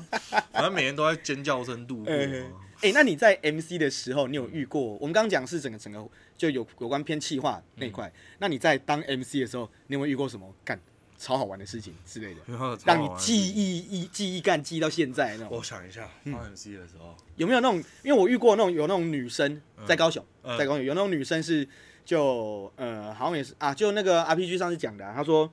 [0.52, 2.14] 反正每天都在尖叫声度过。
[2.14, 4.82] 哎、欸，那你在 MC 的时候，你有遇过？
[4.96, 6.04] 我们刚刚讲是整个整个
[6.36, 8.08] 就有有关偏气化那块。
[8.08, 10.80] 嗯、那你在当 MC 的时候，你有没有遇过什么干
[11.22, 15.50] 超好玩的事情之类的， 的让你记忆一记忆干记到现在那种。
[15.52, 17.78] 我想一下，当 MC 的时候、嗯、有没有那种？
[18.02, 21.68] 因为我遇过那种有那种女生在高雄，嗯、在高雄有那种女生是
[22.04, 25.48] 就呃好像也是啊，就那个 RPG 上次讲的、啊，他说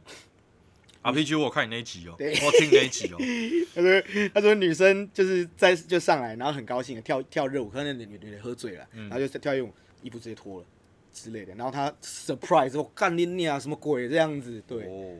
[1.03, 3.23] RPG 我看你那一集哦、喔，我听那一集哦、喔，
[3.77, 9.71] 他说他说女生就是在就上来，然后很高兴的跳跳热舞，可能那女女的喝醉了，嗯、然后就跳一舞，
[10.03, 10.67] 衣服直接脱了。
[11.11, 14.85] 之类的，然后他 surprise 我干你你啊什么鬼这样子，对。
[14.85, 15.17] 哦，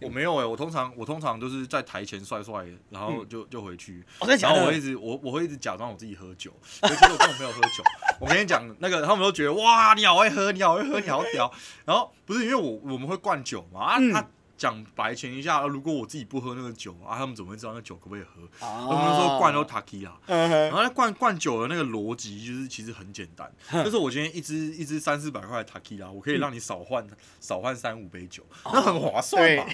[0.00, 4.04] 我没有哎、欸，我通常我通常都是在台前帅帅，然后就、嗯、就回去。
[4.20, 7.84] 哦、然后我一直我我会一直假装我自己喝酒，其实我根本没有喝酒。
[8.20, 11.52] 我跟你讲，那个他们都觉得哇，你好会喝，你好会喝，你好屌。
[11.84, 13.96] 然后不是因为我我们会灌酒嘛啊。
[13.98, 18.66] 嗯他讲白前一下，如果我自己不喝那个酒啊，他们怎么会知道那酒可不可以喝？
[18.66, 29.64] 啊、我们说灌都塔 K 啊，嗯、哼然后灌灌酒的那个逻辑就是其实很简单，嗯、 就是我今天一支一支三四百块的塔 K 啊，我可以让你少换、嗯、少换三五杯酒，哦、那很划算嘛，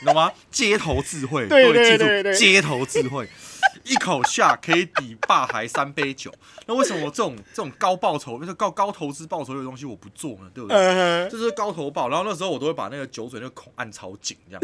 [0.00, 0.32] 你懂吗？
[0.50, 3.28] 街头智慧，各位记住，街头智慧。
[3.84, 6.32] 一口下可以抵霸海三杯酒，
[6.66, 10.50] 那为什么我这种这种高报酬、就是高高投资报酬的东西我不做呢？
[10.54, 10.76] 对不对？
[10.76, 11.38] 这、uh huh.
[11.38, 12.08] 是高投报。
[12.08, 14.60] 然后那时候我都会把那个酒嘴那个孔按超紧，这样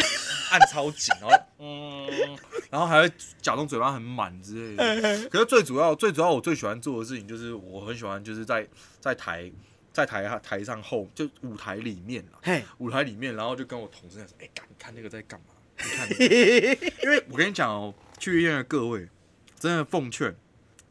[0.51, 2.39] 按超紧，然后嗯，
[2.71, 4.85] 然后还会假装嘴巴很满之类的。
[5.03, 5.29] Uh.
[5.29, 8.67] 可是最主要、最主要我最喜欢做的事情就是我很喜欢就是在
[9.01, 9.51] 在台
[9.93, 12.63] 在台下台上后就舞台里面啊，Hey.
[12.79, 15.47] 舞台里面，然后就跟我同事讲说：“哎、欸，你看那个在干嘛？
[15.79, 19.09] 你看、那个，因为我跟你讲哦。”去医院的各位，
[19.59, 20.37] 真的奉劝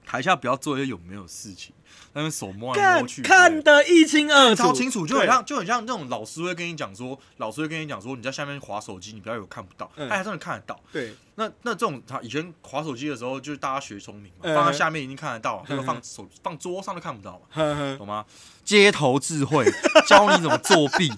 [0.05, 1.73] 台下不要做一些有没有事情，
[2.13, 10.79] 那边手摸来摸去，看得一清二楚，超清楚，就很像，就很像那种老师会跟你讲说，老师会跟你讲说，你在下面划手机，你不要有看不到，哎，真的看得到。
[10.93, 18.25] 对，那那这种他以前划手机的时候，就是大家学聪明嘛，放在下面一定看得到，那个放手放桌上都看不到嘛，懂吗？
[18.63, 19.65] 街头智慧
[20.07, 21.11] 教你怎么作弊。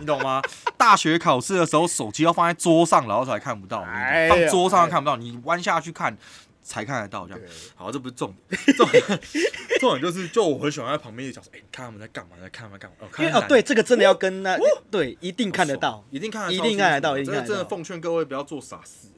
[0.00, 0.42] 你懂吗？
[0.76, 3.84] 大学考试的时候，手机要放在桌上，然后才看不到。
[4.28, 6.16] 放桌上看不到，你弯下去看
[6.62, 7.26] 才看得到。
[7.26, 7.40] 这样，
[7.74, 9.02] 好，这不是重点，重点，
[9.80, 13.08] 重点就是，就我很喜欢在旁边讲说，哎，你看他们在干嘛，在看他们干嘛。
[13.18, 14.58] 因为哦，对，这个真的要跟那，
[14.90, 19.08] 对，一定看得到，一定看得到，一定看得到，真的真的奉劝各位不要做傻事。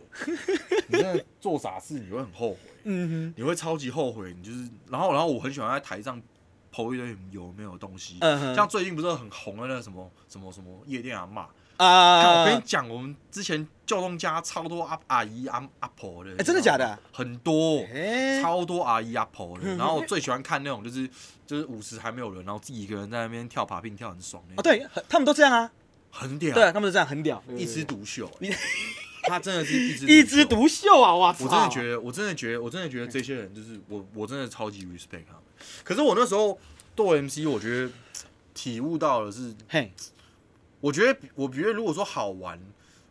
[0.88, 2.58] 你真的做傻事，你会很后悔。
[2.84, 4.34] 嗯哼，你会超级后悔。
[4.36, 6.20] 你就是，然后，然后我很喜欢在台上。
[6.74, 8.16] 投一堆有没有东西？
[8.20, 12.40] 嗯、哼像最近不是很红的那个什么什么什么夜店啊嘛啊！
[12.40, 16.98] 我跟你讲，我们之前旧东家超多阿阿姨阿阿婆的，哎、欸，真的假的？
[17.12, 19.68] 很多，欸、超多阿姨阿婆的。
[19.76, 21.08] 然后我最喜欢看那种就是
[21.46, 24.60] 就是舞池还没有人，然后自己一个人在那边跳 popping 跳很爽那种。
[24.60, 25.70] 哦，对，他们都这样啊，
[26.10, 26.54] 很屌。
[26.54, 28.28] 对，他们都这样，很屌，一枝独秀。
[29.26, 31.14] 他真的是一枝 一枝独秀啊！
[31.14, 35.43] 哇，我真的觉得，我真的觉得，我真的觉得这些人就是我，我真的超级 respect 他们。
[35.82, 36.58] 可是我那时候
[36.96, 37.92] 做 MC，我觉得
[38.52, 39.92] 体悟到的是，嘿，
[40.80, 42.60] 我觉得我觉得如果说好玩，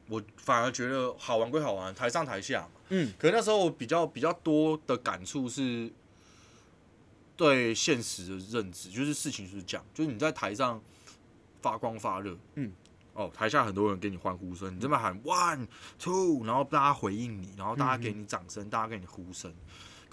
[0.08, 3.14] 我反而觉得好玩归好玩，台上台下嘛，嗯。
[3.18, 5.92] 可是那时候比较比较多的感触是，
[7.36, 10.82] 对现实的认知，就是事情是这样，就是你在台上
[11.62, 12.72] 发光发热，嗯。
[13.16, 15.68] 哦，台下很多人给你欢呼声，你这边喊 one
[16.00, 19.54] two，然后大家回应你，然后大家给你掌声，嗯、大家给你呼声。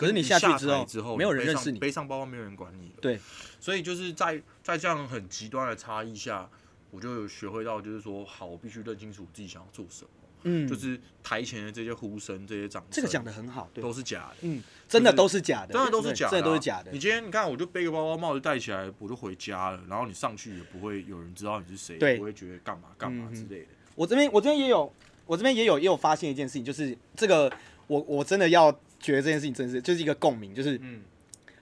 [0.01, 2.95] 可是你下去之后，之后没有人认识你，背上包包没有人管你了。
[3.03, 3.21] 对，
[3.61, 6.49] 所以就是在在这样很极端的差异下，
[6.91, 10.11] 我就有学会到，就是说，好，我必须认清楚自己想要做什么。
[10.45, 14.37] 嗯，就是台前的这些呼声、这些掌声，这个讲的很好，对，都是假的。
[14.41, 16.91] 嗯，真的都是假的，真的都是假的，真的都是假的。
[16.93, 19.83] 你今天你看，我就背个包包、帽子戴起来，我就回家了。
[19.87, 23.67] 然后你上去也不会有人知道你是谁，对，不会觉得干嘛干嘛之类的。
[23.95, 24.91] 我这边我这边也有，
[25.27, 27.53] 我这边也有也有发现一件事情，就是这个
[27.87, 31.01] 我我真的要觉得这件事情真是就是一个共鸣，就是嗯，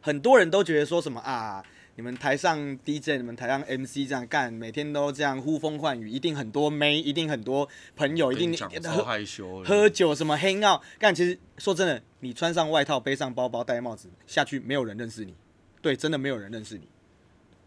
[0.00, 1.64] 很多人都觉得说什么啊。
[1.96, 10.80] 你们台上 DJ，你们台上 MC 这样干，每天都这样呼风唤雨，一定很多妹，一定很多朋友，一定 超害羞，喝酒什么 hang out。
[10.96, 15.34] 干，其实说真的，你穿上外套，背上包包，戴帽子下去，没有人认识你。
[15.82, 16.86] 对，真的没有人认识你。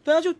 [0.01, 0.33] 对啊，就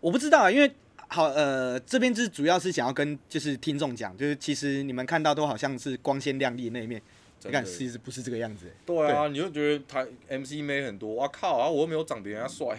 [0.00, 0.68] 我不知道啊，因为
[1.06, 7.00] 好呃，这边是主要是想要跟就是听众讲，就是其实你们看到都好像是光鲜亮丽的那一面。
[7.44, 8.66] 你看，其实不是这个样子。
[8.84, 11.68] 对啊，你就觉得台 MC 妹很多，哇靠啊！
[11.68, 12.78] 我又没有长得人家帅，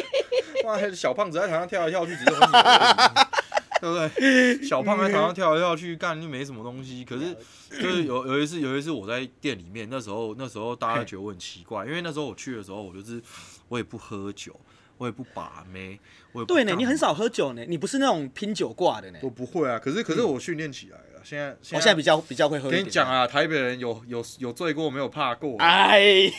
[0.64, 2.50] 哇，小胖子在台上跳来跳去，只是很
[3.80, 4.64] 对不对？
[4.64, 7.04] 小胖在台上跳来跳去，干就没什么东西。
[7.04, 7.36] 可是
[7.70, 13.20] 就是有有一次，有一次我在店里面，那时候那时候大家觉得我很奇怪，因为那时候我去的时候，我就是
[13.68, 14.58] 我也不喝酒。
[14.98, 15.98] 我也不把妹，
[16.30, 19.18] 我也不对呢，你很少喝酒呢，你不是那种拼酒挂的呢。
[19.22, 22.70] 我不会啊，可是可是我训练起来了，现在我现在比较比较会喝。
[22.70, 25.56] 跟你讲啊，台北人有有有醉过没有怕过？
[25.58, 26.32] 哎呀，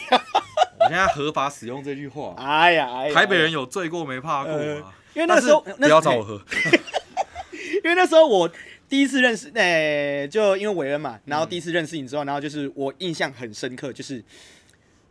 [0.79, 2.33] 我现在合法使用这句话。
[2.37, 4.95] 哎呀，台北人有醉过没怕过啊？
[5.13, 6.41] 因为那时候不要找我喝，
[7.83, 8.49] 因为那时候我。
[8.89, 14.23] 第一次认识，哎、欸，就因为韦恩嘛，然后第一次认识你之后，然后就是我印象很深刻，就是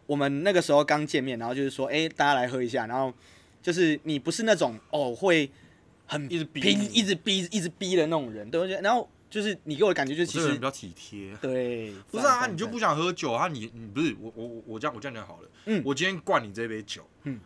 [0.06, 3.12] 我们那个时候刚见面，然后就是说，哎、欸，大家来喝一下，然后
[3.60, 5.50] 就是你不是那种哦会
[6.06, 6.60] 很一直逼、
[6.92, 13.48] 一直逼、一直逼的那种人，对不对，然后就是你给我的感觉就是其实比较体贴，对， 不是啊，你就不想喝酒啊？
[13.48, 17.40] 你你不是我我我这样我这样讲好了，嗯，我今天灌你这杯酒，嗯，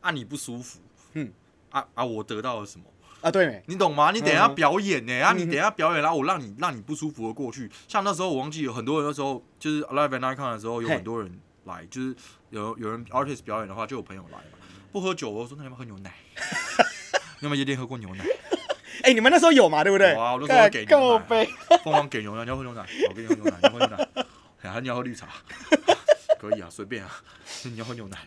[0.00, 0.78] 啊你不舒服，
[1.14, 1.32] 嗯，
[1.70, 2.84] 啊啊我得到了什么？
[3.22, 4.12] 啊，对，你懂吗？
[4.12, 7.68] 你等一下表演呢，啊，你等一下表演，然后我让你让你不舒服的过去。
[7.88, 12.14] 像那时候我忘记有很多人那时候就是 Live and Icon 的时候，有很多人来，就是
[12.50, 14.58] 有有人 artist 表演的话，就有朋友来嘛。
[14.92, 16.14] 不喝酒，我说那你们喝牛奶，
[17.40, 18.24] 你有没有夜店喝过牛奶？
[19.02, 19.82] 哎，你们那时候有嘛？
[19.82, 20.14] 对不对？
[20.14, 21.46] 哇，我那时候给牛奶，
[21.82, 24.08] 疯狂给牛奶，你要喝牛奶，我给你喝牛奶，你要喝牛奶，
[24.62, 25.28] 哎，你要喝绿茶，
[26.38, 27.10] 可以啊，随便啊，
[27.64, 28.18] 你要喝牛奶，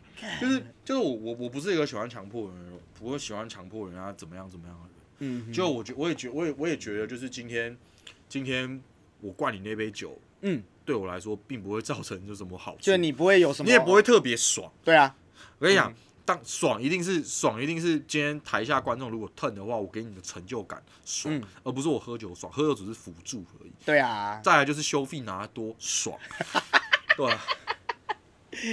[0.41, 4.89] 就是就是我我我不是一个喜欢强迫人，不会喜欢强迫人家怎么样怎么样。
[5.19, 7.75] 嗯，就我觉我也觉我也我也觉得，就是今天
[8.27, 8.81] 今天
[9.21, 14.69] 我灌你那杯酒，嗯，对我来说并不会造成就什么好处，就你不会有什么，你也不会特别爽。
[14.83, 15.15] 对啊，
[15.57, 15.93] 我跟你讲，
[16.25, 23.71] 当爽一定是爽，一定是今天台下观众如果疼的话，我给你的成就感爽，而不是我喝酒爽，喝酒只是辅助而已。
[23.85, 26.17] 对啊，再来就是修费拿多爽，
[27.15, 27.45] 对啊，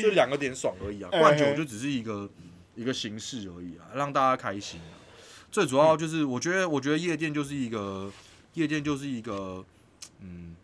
[0.03, 2.29] 就两个点爽而已啊，灌酒就只是一个
[2.75, 4.81] 一个形式而已啊，让大家开心。
[5.51, 8.11] 最主要就是，我觉得，我觉得夜店就是一个，
[8.55, 9.63] 夜店就是一个，
[10.21, 10.57] 嗯，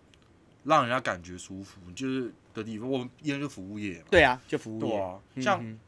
[0.64, 2.90] 让人家感觉舒服，就是的地方。
[2.90, 4.06] 我们夜店就服务业嘛。
[4.10, 4.88] 对啊，就服务业。
[4.88, 5.78] 对啊，像、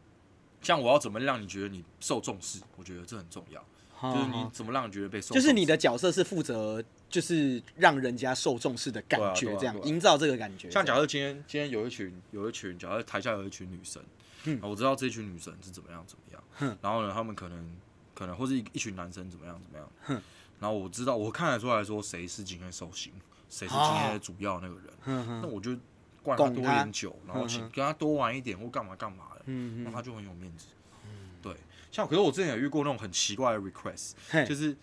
[0.63, 2.61] 像我要怎么让你觉得你受重视？
[2.77, 3.65] 我觉得这很重要。
[4.03, 5.43] 就是你怎么让你觉得被受重视？
[5.43, 10.71] 就是你的角色是负责，就是让人家受重视的感觉，这样营造这个感觉。
[10.71, 14.03] 像假设今天今天有一群有一群，假设台下有一群女生，
[14.45, 17.77] 嗯，我知道这群女生是怎么样怎么样，嗯、然后呢，他们可能。
[18.13, 20.23] 可能或是一一群男生怎么样怎么样，哼
[20.59, 23.11] 然后我知道我看得出来说谁是今天受刑，
[23.49, 24.85] 谁是今天的主要那个人，
[25.17, 25.75] 哦、那我就
[26.23, 30.67] 灌他多点酒，然后请跟他多玩一点或干嘛干嘛的，嗯、那他就很有面子。
[31.05, 31.11] 嗯、
[31.43, 31.53] 对，
[31.91, 34.13] 像可是我之前有遇过那种很奇怪的 request，
[34.47, 34.77] 就是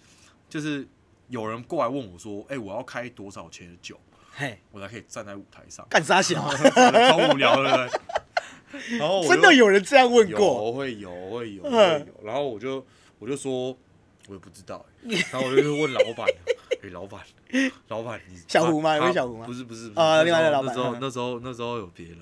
[0.50, 0.88] 就是
[1.30, 4.00] 有人过来问我说，哎、欸，我要开多少钱的酒，
[4.32, 6.42] 嘿我才可以站在舞台上干啥小，
[7.10, 7.90] 超无聊的。
[9.00, 12.86] 然后真的有人这样问过，我会有会有会有，然后我就。
[13.20, 13.76] 我就说，
[14.28, 16.28] 我也不知道， 然后我就问老板，
[16.84, 17.20] 哎，老板，
[17.88, 18.96] 老板，你小胡吗？
[18.96, 19.46] 有小胡吗？
[19.48, 20.72] 不是不是，啊，另外一个老板。
[20.72, 22.20] 那时候那时候那时候有别人，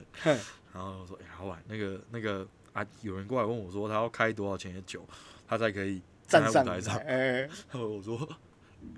[0.76, 5.08] 然后我说，哎，老板，那个那个啊，有人过来问我说，他要开多少钱的酒，
[5.48, 6.98] 他才可以站在舞台上？
[7.08, 7.40] 哎，
[7.72, 8.28] 然后我说，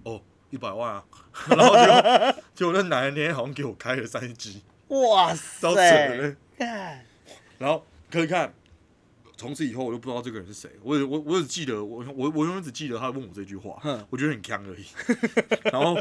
[0.04, 1.06] 哦，一百万啊，
[1.48, 1.76] 然后
[2.56, 6.36] 就 就那男的那天好像给我开了三支，哇塞，
[7.60, 8.52] 然后可以看。
[9.40, 14.84] 从此以后我就不知道这个人是谁，我我我只记得我我我永远只记得他问我这句话，我觉得很强而已。
[15.72, 15.96] 然后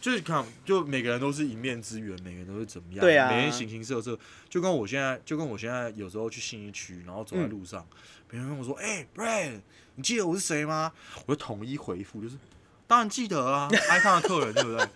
[0.00, 7.86] 就是看，就每个人都是一面之缘，每个人都是怎么样，对啊，每天形形色色，就跟我现在就跟我现在有时候去信义区，然后走在路上，
[8.28, 9.60] 别、嗯、人问我说：“哎、欸、，Brad，
[9.96, 10.92] 你记得我是谁吗？”
[11.26, 12.36] 我就统一回复，就是
[12.86, 14.88] 当然记得啊，icon 的客人对不对？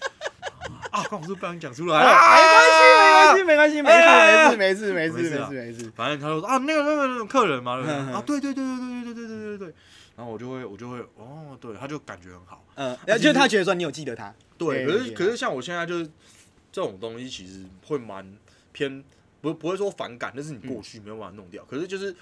[0.93, 1.03] 啊！
[1.11, 5.93] 刚我是不让你讲出来，啊，没关系，没关系，没事，没事，没事，没事，没事，没事。
[5.97, 7.79] 反正他就说啊，那个那个那个客人嘛，
[8.13, 9.75] 啊，对对对对对对对对对对。
[10.17, 12.65] 然后我就会我就会哦，对，他就感觉很好。
[12.75, 14.35] 嗯，就是他觉得说你有记得他。
[14.59, 16.07] 对，可是可是像我现在就是
[16.71, 18.37] 这种东西，其实会蛮
[18.73, 19.03] 偏，
[19.41, 21.65] 不不会说反感，但是你过去没有办法弄掉。
[21.65, 22.15] 可是就是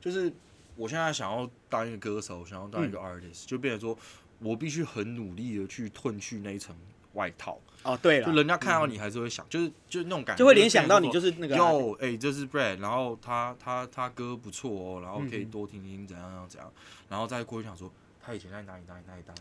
[0.00, 0.32] 就是
[0.76, 3.96] 我现在想要当一个歌手，想要当一个 artist，就变成说
[4.38, 6.74] 我必须很努力的去褪去那一层
[7.14, 7.58] 外套。
[7.82, 11.54] 哦，对了，就人家看到你还是会想，就是就是那种感觉，就会联想到你就是那个。
[11.54, 16.72] 哟，哎，这是 Brad，然后他他他歌不错哦，然后可以多听听怎样怎样怎样，
[17.10, 17.92] 然后再过去想说
[18.24, 19.36] 他以前在哪里哪里哪里当，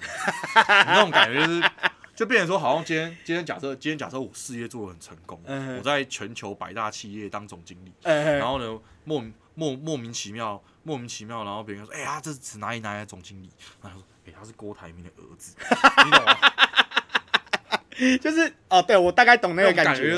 [0.86, 1.72] 那种感觉就是，
[2.18, 5.42] 就变成说好像今天今天假设今天假设我事业做的很成功，
[5.78, 9.24] 我在全球百大企业当总经理，然后呢莫
[9.56, 13.50] 莫莫名其妙莫名其妙，然后别人说哎呀这是哪里哪里的总经理，
[13.82, 15.56] 然后说哎他是郭台铭的儿子，
[16.04, 16.38] 你懂吗？
[18.20, 20.16] 就是哦，对我大概懂那个感觉，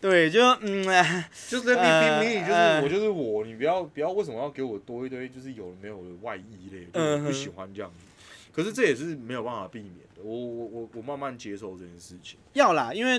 [0.00, 0.84] 对，就嗯，
[1.48, 6.86] 就是你你你就是我就是我，你不要不要为什么要给我多一堆就是有没有的外衣嘞？
[6.92, 8.04] 我不喜欢这样子，
[8.52, 12.38] 可是这也是没有办法避免的，我我我我慢慢接受这件事情。
[12.52, 13.18] 要啦，因为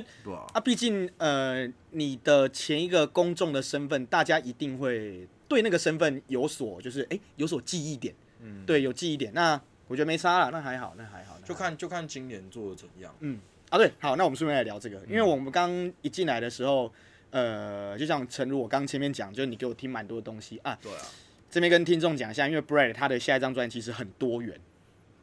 [0.53, 9.33] 啊，毕竟呃，你的前一个公众的身份，大家一定会对那个身份有所就是哎有所记忆点，嗯，对，有记忆点。
[9.33, 13.39] 那我觉得没差了，那还好，那还好，就看就看今年做的怎样，嗯。
[13.69, 16.91] 啊对，好，那我们顺便来聊这个，因为我们刚一进来的时候，
[17.31, 20.77] 呃，就像诚如我刚前面讲，就是你给我听蛮多的东西啊。
[20.81, 21.01] 对啊。
[21.49, 24.59] 这边跟听众讲一下，因为 Brad 他的下一张专辑其实很多元。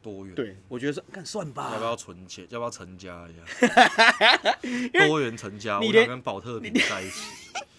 [0.01, 0.33] 多元。
[0.33, 1.69] 对，我觉得是，看算吧。
[1.73, 2.45] 要不要存钱？
[2.49, 3.33] 要不要成家一
[3.69, 5.07] 下？
[5.07, 7.21] 多元成家， 我想跟宝特瓶在一起。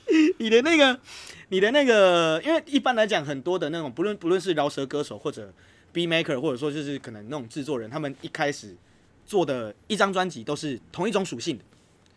[0.39, 1.01] 你的那个，
[1.49, 5.53] 你的那个，因为一般来讲，很多的那种，不论不论是饶舌歌手或者
[5.93, 8.77] B maker，或者说就是可能那种制作人，他们一开始
[9.27, 11.65] 做的一张专辑都是同一种属性的。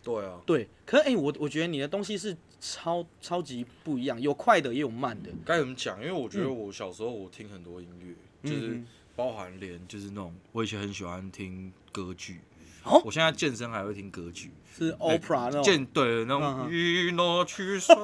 [0.02, 0.40] 对啊。
[0.46, 0.68] 对。
[0.86, 5.30] 可是哎、欸，我我觉得你的东西是超超级不一样，有快的也有慢的。
[5.44, 6.00] 该怎么讲？
[6.00, 8.82] 因为我觉得我小时候我听很多音乐，嗯、就是
[9.14, 12.40] 包含连就是那种我以前很喜欢听歌剧。
[12.88, 17.94] 哦、我现在健身还会听歌剧，是 opera 那种健对那种一诺去说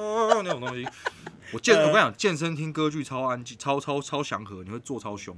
[0.43, 0.87] 那种东西。
[1.53, 5.37] 我健，我跟你讲，健身听歌剧超安静，超超超祥和，你会做超凶。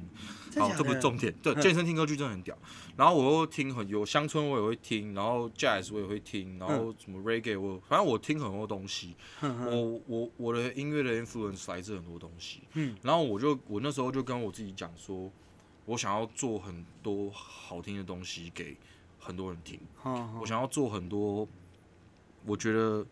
[0.57, 1.31] 好，这不是重点。
[1.43, 2.57] 对，健身听歌剧真的很屌。
[2.95, 9.15] 然后我又听很有乡村，我也会听，然后 jazz 我也会听，然后什么 reggae 我反正我听很多东西。
[9.41, 12.61] 我我我的音乐的 influence 来自很多东西。
[12.75, 15.29] 嗯然后我就我那时候就跟我自己讲说，
[15.85, 18.77] 我想要做很多好听的东西给。
[19.19, 19.79] 很多人听，
[20.39, 21.47] 我想要做很多，
[22.45, 23.05] 我觉得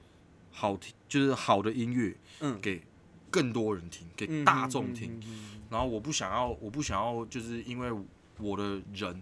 [0.51, 2.15] 好听，就是好的音乐，
[2.61, 2.81] 给
[3.29, 5.19] 更多人听，给大众听。
[5.69, 7.91] 然后我不想要，我不想要，就是因为
[8.39, 9.21] 我的人，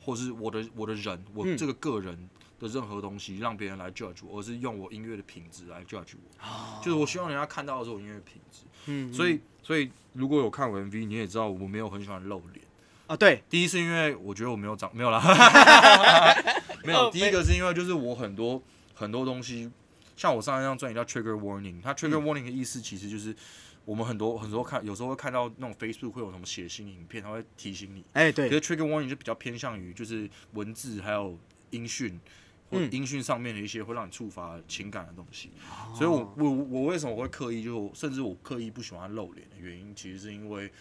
[0.00, 6.82] 或是我的我的人，我这个个人的任何东西，让别人来 judge 我，而是用我音乐的品质来 judge 我。
[6.82, 8.62] 就是我希望人家看到的是我音乐品质。
[8.86, 12.61] 嗯所以，所以如果有看我 MV，你也知道我没有很喜欢露脸。
[13.12, 15.20] 啊，对，第一是因为我觉得我没有长，没有啦，
[16.82, 17.10] 没有。
[17.10, 18.62] 第一个是因为就是我很多
[18.94, 19.70] 很多东西，
[20.16, 23.36] 像我上一张专辑叫 Trigger Warning，它 Trigger Warning 的意思其实就是
[23.84, 28.02] 我们很多很多看，有时候会看到那种 Facebook 会有什么血腥影片，它会提醒你。
[28.14, 28.48] 哎，对。
[28.48, 32.18] 其实 Trigger Warning 就比较偏向于就是文字还有音讯
[32.70, 35.50] 或音讯上面的一些会让你触发情感的东西。
[35.94, 40.72] 所以我我我为什么会刻意就甚至我刻意不喜欢露脸的原因，其实是因为。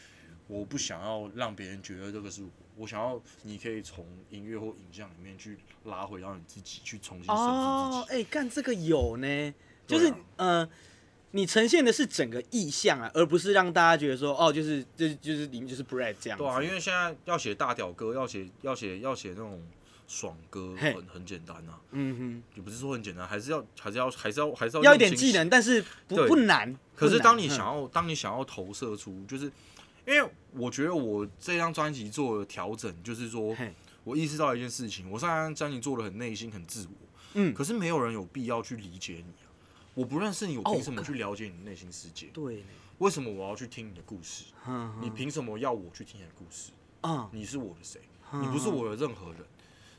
[0.51, 7.97] 我不想要让别人觉得这个是我，我想要你可以从音乐或影像里面去拉回到你自己，去重新设置自己。
[7.97, 9.53] 哦，哎、欸，干这个有呢，
[9.87, 10.69] 就是、啊、呃，
[11.31, 16.37] 你呈现的是整个意象啊，而不是让大家觉得说，哦，就是就就是里面就是 Brad 这样。
[16.37, 19.65] 对啊，因为现在要写大屌歌，要写要写要写那种
[20.05, 21.79] 爽歌，很很简单啊。
[21.91, 26.77] 嗯哼，也不是说很简单，还是要还是要还是要还是要要一点技能，但是不对不难。
[26.93, 29.49] 可是当你想要、嗯、当你想要投射出，就是。
[30.05, 33.55] 因为我觉得我这张专辑做了调整，就是说
[34.03, 39.47] 我意识到一件事情，我上张专辑做的很内心、很自我，嗯，可是没有人有必要去理解你啊，
[39.93, 42.27] 我不认识你，我凭什么去了解你的内心世界？
[42.33, 42.63] 对，
[42.97, 44.45] 为什么我要去听你的故事？
[44.99, 46.71] 你凭什么要我去听你的故事？
[47.01, 48.01] 啊，你是我的谁？
[48.33, 49.41] 你不是我的任何人，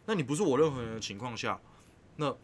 [0.06, 1.60] 那你不是我任何人的情况下，
[2.16, 2.34] 那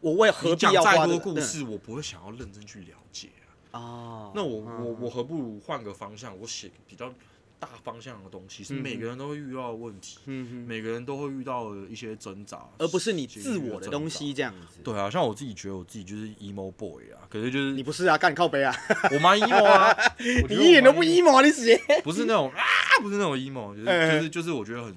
[0.00, 3.30] 我为何讲再多故事，我不会想要认真去了解。
[3.72, 7.12] 哦，那我我我何不如换个方向，我写比较
[7.58, 14.80] 大方向的东西，是每个人都会遇到的问题，嗯，每个人都会遇到的一些挣扎，而不是你自我的东西这样子。
[14.84, 18.74] 对啊，像我自己觉得我自己就是 emo boy 啊，可是就是你不是啊，干你靠北啊，
[19.12, 19.96] 我蛮 emo 啊，
[20.48, 22.62] 你一点都不 emo 啊，你写不是那种啊，
[23.00, 24.94] 不是那种 emo，就是就是就是我觉得很。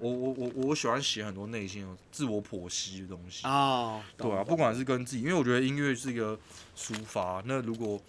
[0.00, 6.38] 我我我我喜欢写很多内心自我剖析的东西啊，对啊，不管是跟自己，因为我觉得音乐是一个
[6.74, 7.42] 抒发。
[7.44, 8.00] 那如果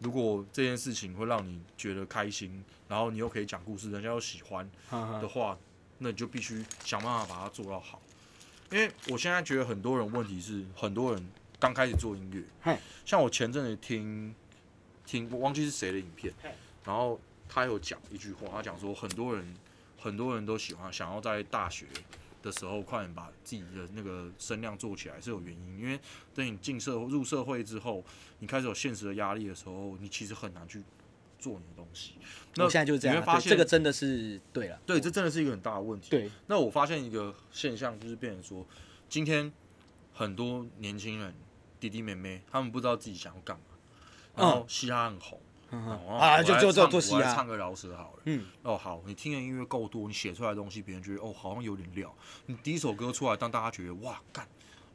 [0.00, 5.56] 如果这件事情会让你觉得开心，然后你又可以讲故事，人家又喜欢的话，
[5.98, 8.02] 那你就必须想办法把它做到好。
[8.72, 11.28] 因为我现在觉得很多人问题是，很多人
[11.60, 12.30] 刚开始做音
[12.64, 14.34] 乐，像我前阵子听
[15.06, 16.34] 听我忘记是谁的影片，
[16.84, 19.54] 然后他有讲一句话，他讲说很多人。
[19.98, 21.86] 很多人都喜欢想要在大学
[22.40, 25.78] 的时候快点把自己的那个声量做起来，是有原因。
[25.80, 25.98] 因为
[26.32, 28.04] 等你进社入社会之后，
[28.38, 30.82] 你开始有现实的压力的时候，你其实很难去
[31.38, 32.14] 做你的东西。
[32.54, 36.10] 那我现在就是这样，你会发现这个真的是对了，对，这真的是一个很大的问题。
[36.10, 38.64] 对，那我发现一个现象，就是变成说，
[39.08, 39.52] 今天
[40.12, 41.34] 很多年轻人
[41.80, 43.64] 弟弟妹妹，他们不知道自己想要干嘛，
[44.36, 45.40] 然后嘻哈很红。
[45.70, 47.34] 啊，就就就做戏啊！
[47.34, 48.22] 唱个饶舌好了。
[48.24, 52.14] 嗯，哦好，你听的音乐够多，你写出来的东西，别人觉得哦好像有点料。
[52.46, 54.46] 你第一首歌出来，当大家觉得哇干，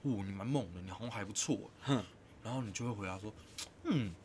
[0.01, 1.55] 哦你蛮猛的，你好像还不错。
[1.83, 2.03] 哼，
[2.43, 3.31] 然后你就会回答说，
[3.83, 4.15] 嗯，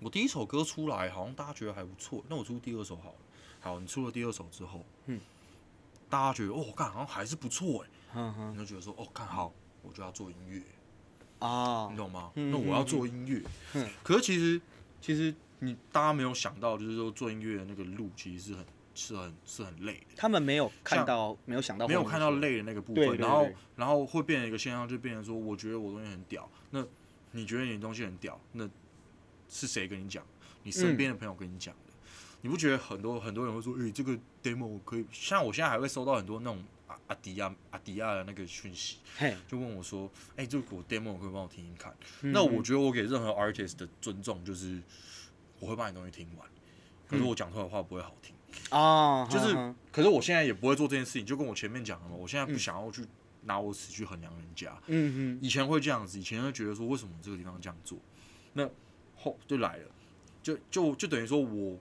[0.00, 3.16] 我第一首歌出来，好像大家觉得还不错，那我出第二首好了。
[3.60, 5.20] 好，你出了第二首之后，嗯，
[6.08, 7.88] 大家觉得哦干好像还是不错哎。
[8.14, 9.52] 嗯哼，你就觉得说哦干好，
[9.82, 10.62] 我就要做音乐。
[11.38, 12.32] 啊，你懂吗？
[12.34, 13.42] 那我要做音乐。
[13.74, 14.58] 嗯，可是其实
[15.02, 15.34] 其实。
[15.60, 20.14] 你大家没有想到，就是说做音乐的那个路其实是很、是很、是很累的。
[20.16, 23.16] 他们没有看到，没有想到，没有看到累的那个部分。
[23.16, 26.50] 然后，然后会变成一个现象，就变成说，我觉得我东西很屌。
[26.70, 26.84] 那
[27.30, 28.68] 你觉得你东西很屌，那
[29.48, 30.24] 是谁跟你讲？
[30.62, 31.92] 你身边的朋友跟你讲的。
[32.42, 35.04] 你不觉得很多很多人会说，诶、这个 demo 可以？
[35.12, 38.96] 像我现在还会收到很多那种阿阿迪亚阿迪亚的那个讯息，
[39.46, 41.94] 就问我说，诶、欸，这个我 demo 可以帮我听听看？
[42.22, 44.80] 那我觉得我给任何 artist 的尊重就是，
[45.60, 46.48] 我会把你东西听完，
[47.06, 48.34] 可是我讲出来的话不会好听。
[48.70, 53.06] 啊，嗯、就是，嗯、可是我现在也不会做这件事情，就跟我前面讲的嘛，我现在不想要去
[53.44, 57.96] 拿我词去衡量人家，嗯哼，以前会这样子，以前会觉得说，为什么这个地方这样做？
[58.54, 58.68] 那
[59.16, 59.88] 后就来了，
[60.42, 61.78] 就就就等于说我。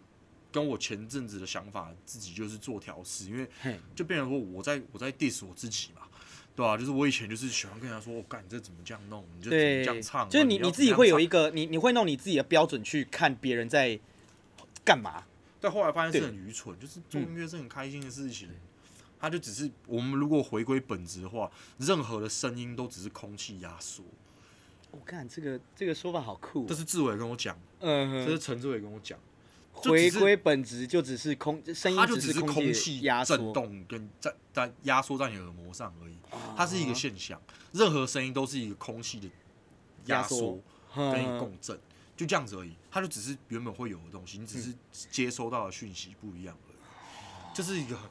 [0.52, 3.48] 跟我前阵子的想法，自己就是做调试，因为
[3.94, 6.02] 就变成说我在我在 diss 我自己嘛，
[6.56, 6.78] 对、啊？
[6.78, 14.00] 就是我以前就是喜欢跟人家说，我、哦、干你这怎么这样弄，你就怎么这样唱，就是你你，你自己会有一个你你会弄你自己的标准去看别人在
[14.84, 15.24] 干嘛，
[15.62, 18.50] 但后来发现是很愚蠢，就是做音乐是很开心的事情，
[19.20, 24.04] 它就只是我们如果回归本质的话，任何的声音都只是空气压缩。
[24.92, 29.20] 我看、哦、这个这个说法好酷、哦，这是志伟跟我讲，嗯哼，这是陈志伟跟我讲。
[29.82, 36.18] 回归本质就只是空声音，它就只是空气压震动跟在在压缩在你耳膜上而已，
[36.56, 37.42] 它是一个现象。
[37.72, 39.30] 任何声音都是一个空气的
[40.06, 40.60] 压缩
[40.96, 41.80] 跟你共振，
[42.18, 42.74] 就这样子而已。
[42.92, 44.74] 它就只是原本会有的东西，你只是
[45.12, 46.78] 接收到的讯息不一样而已。
[47.54, 48.10] 这是一个很，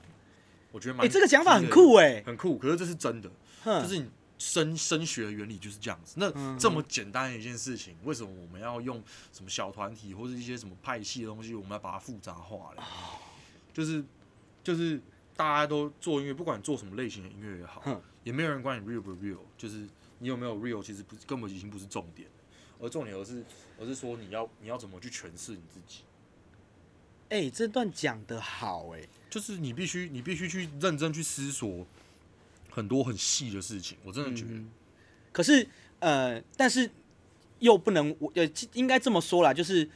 [0.73, 2.57] 我觉得蛮哎，这个讲法很酷哎，很酷。
[2.59, 3.31] 可是这是真的，
[3.65, 4.11] 就是你。
[4.39, 6.15] 声声学的原理就是这样子。
[6.17, 12.85] 那这么简单的一件事情，为什么我们要用什么小团体或者一些什么派系的东西，我们要把它复杂化了？
[13.75, 14.05] 就是
[14.63, 15.01] 就是
[15.37, 19.39] 大家都做音乐，不管做什么类型的音乐也好，也没有人管你 real 不 real。
[19.57, 19.89] 就是
[20.21, 22.29] 你有没有 real，其实不根本已经不是重点，
[22.81, 23.45] 而重点而是
[23.79, 26.03] 而是说你要你要怎么去诠释你自己。
[27.31, 31.87] 哎、欸，这段讲得好哎、欸，就是你必须你必须去认真去思索。
[32.79, 34.53] 很多很细的事情，我真的觉得。
[34.53, 34.71] 嗯、
[35.33, 35.67] 可是，
[35.99, 36.89] 呃，但是
[37.59, 39.89] 又不能，我呃，应该这么说啦，就是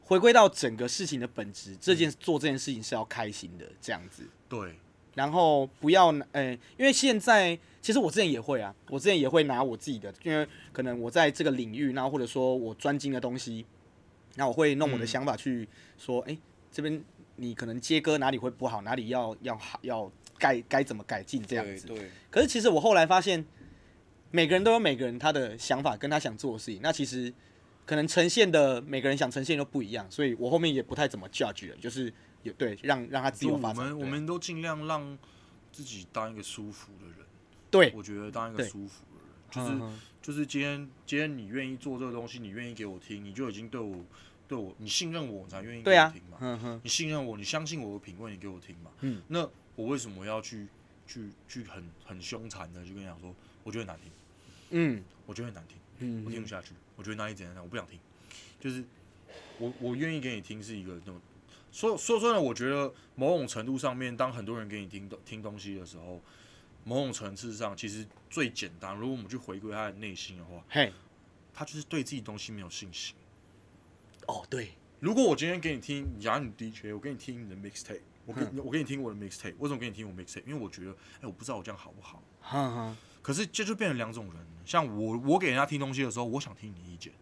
[0.00, 4.22] 回归到整个事情的本质，这件做这件事情是要开心的，这样子。
[4.48, 4.76] 对。
[5.14, 13.66] 然后不要，呃，因为现在其实我之前也会啊，我之前也会拿我自己的，因为可能我在这个领域，然后或者说我专精的东西，
[14.36, 15.68] 那我会弄我的想法去
[15.98, 16.38] 说，哎、嗯，
[16.70, 17.04] 这边
[17.36, 20.10] 你可能接歌哪里会不好，哪里要要好要。
[20.42, 21.86] 该该怎么改进这样子？
[21.86, 22.10] 对。
[22.28, 23.44] 可是其实我后来发现，
[24.32, 26.80] 每个人都有每个人他的想法跟他想做的事情。
[26.82, 27.32] 那其实
[27.86, 32.12] 可能呈现的每个人想呈现都不一样，所以我后面也不太怎么 judge 了，就是
[32.42, 33.84] 有对让让他自由发展。
[33.84, 35.16] 我们我们都尽量让
[35.70, 37.18] 自己当一个舒服的人。
[37.70, 43.96] 对，我觉得当一个舒服的人，就是就是今天今天你愿意做这个东西，你愿意给我听，你就已经对我
[44.48, 46.36] 对我你信任我，才愿意给我听嘛。
[46.40, 48.90] 对啊，呵呵你信任我，你相信我的品味，你给我听嘛。
[49.02, 49.48] 嗯，那。
[49.74, 50.66] 我为什么要去
[51.06, 54.10] 去去很很凶残的就跟你讲说，我觉得难听，
[54.70, 57.98] 嗯，我觉得很难听，嗯，我听不下去，我觉得哪里怎样，我不想听，
[58.60, 58.84] 就是
[59.58, 61.20] 我我愿意给你听是一个那种
[61.72, 66.20] 说说真的，我觉得某种程度上面，当很多人给你听听东西的时候，
[66.84, 70.92] 某种层次上其实最简单，如果我们去回归他的内心的话，嘿，
[71.54, 73.14] 他就是对自己东西没有信心。
[74.26, 78.00] 哦，对，如果我今天给你听，假如你 DJ，我给你听你的 mixtape。
[78.24, 80.44] 我给我给你听我的 mixtape，为什么给你听我 mixtape？
[80.46, 82.22] 因为我觉得，哎、欸，我不知道我这样好不好。
[82.40, 82.96] 哼哼。
[83.20, 87.12] 可是这就变成两种人，像我，我给人家听东西的时候，我想听你的意见。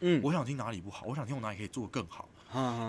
[0.00, 0.20] 嗯。
[0.22, 2.28] 我想听哪里不好，我想听我哪里可以做得更好。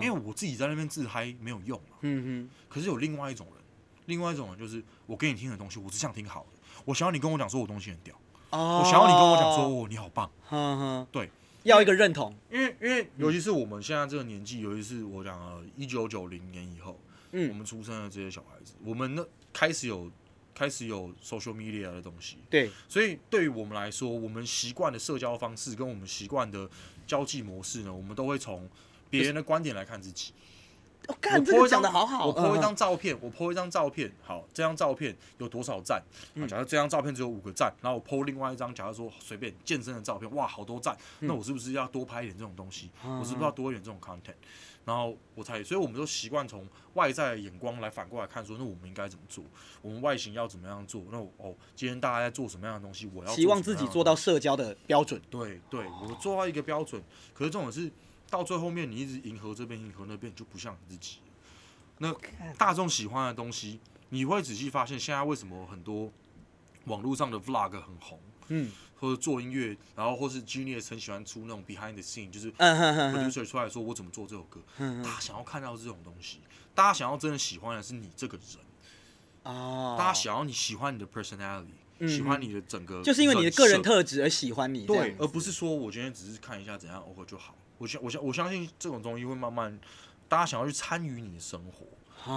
[0.00, 1.96] 为我自己在那边自嗨没有用嘛。
[2.00, 2.50] 嗯哼。
[2.68, 3.64] 可是有另外一种人，
[4.06, 6.58] 另外一种人就是我给你听的东西，我只想听好的。
[6.84, 8.16] 我想要你跟我讲说我东西很屌。
[8.50, 8.80] 哦。
[8.80, 10.28] 我想要你跟我讲说哦，你好棒。
[10.48, 11.06] 哼哼。
[11.12, 11.30] 对。
[11.62, 12.34] 要一个认同。
[12.50, 16.98] 因为因为尤其是我们现在这个年纪，尤其是我讲了一九九零年以后。
[17.32, 20.10] 嗯，我们出生的这些小孩子，我们呢开始有
[20.54, 26.68] 开始有 social media 的东西，对，所以对于我们来说，我们习惯的社交方式跟我们习惯的
[27.06, 28.68] 交际模式呢，我们都会从
[29.10, 30.32] 别人的观点来看自己。
[31.08, 31.52] 我看这
[31.90, 36.00] 好好，我一张照片，我 po 一张照片，好，这张照片有多少赞？
[36.34, 42.88] 嗯、假如这张照片只有五个赞，然后我 po 另外一张，假如说随便健身的照片，哇，好多赞，嗯、那我是不是要多拍一点这种东西？
[43.04, 44.36] 嗯、我是不是要多一点这种 content？
[44.84, 49.44] 然后我才，所以我们都习惯从外在的眼光来反过来看，说那我们应该怎么做？
[49.80, 51.04] 我们外形要怎么样做？
[51.10, 53.08] 那哦，今天大家在做什么样的东西？
[53.14, 55.22] 我要希望自己做到社交的标准。
[55.30, 57.00] 对对，我做到一个标准。
[57.32, 57.90] 可是这种是
[58.28, 61.18] 到最后面，你一直迎合这边，迎合那边，就不像你自己。
[61.98, 62.12] 那
[62.58, 63.78] 大众喜欢的东西，
[64.08, 66.10] 你会仔细发现，现在为什么很多
[66.86, 68.18] 网络上的 vlog 很红？
[68.52, 68.70] 嗯。
[69.02, 76.38] 或者做音乐，然后或是 Genius 很喜欢出那种 behind the scene，就是 producer 出来说我怎么做这首歌，嗯、大家想要看到这种东西，
[76.72, 78.64] 大家想要真的喜欢的是你这个人，
[79.42, 81.66] 哦，大家想要你喜欢你的 personality，、
[81.98, 87.56] 嗯、喜欢你的整个，就是因为你的个人特质而喜欢你，对，而不是说我今天只是看一下怎样 OK 就好。
[87.78, 89.76] 我相我相我相信这种东西会慢慢
[90.28, 91.84] 大家想要去参与你的生活，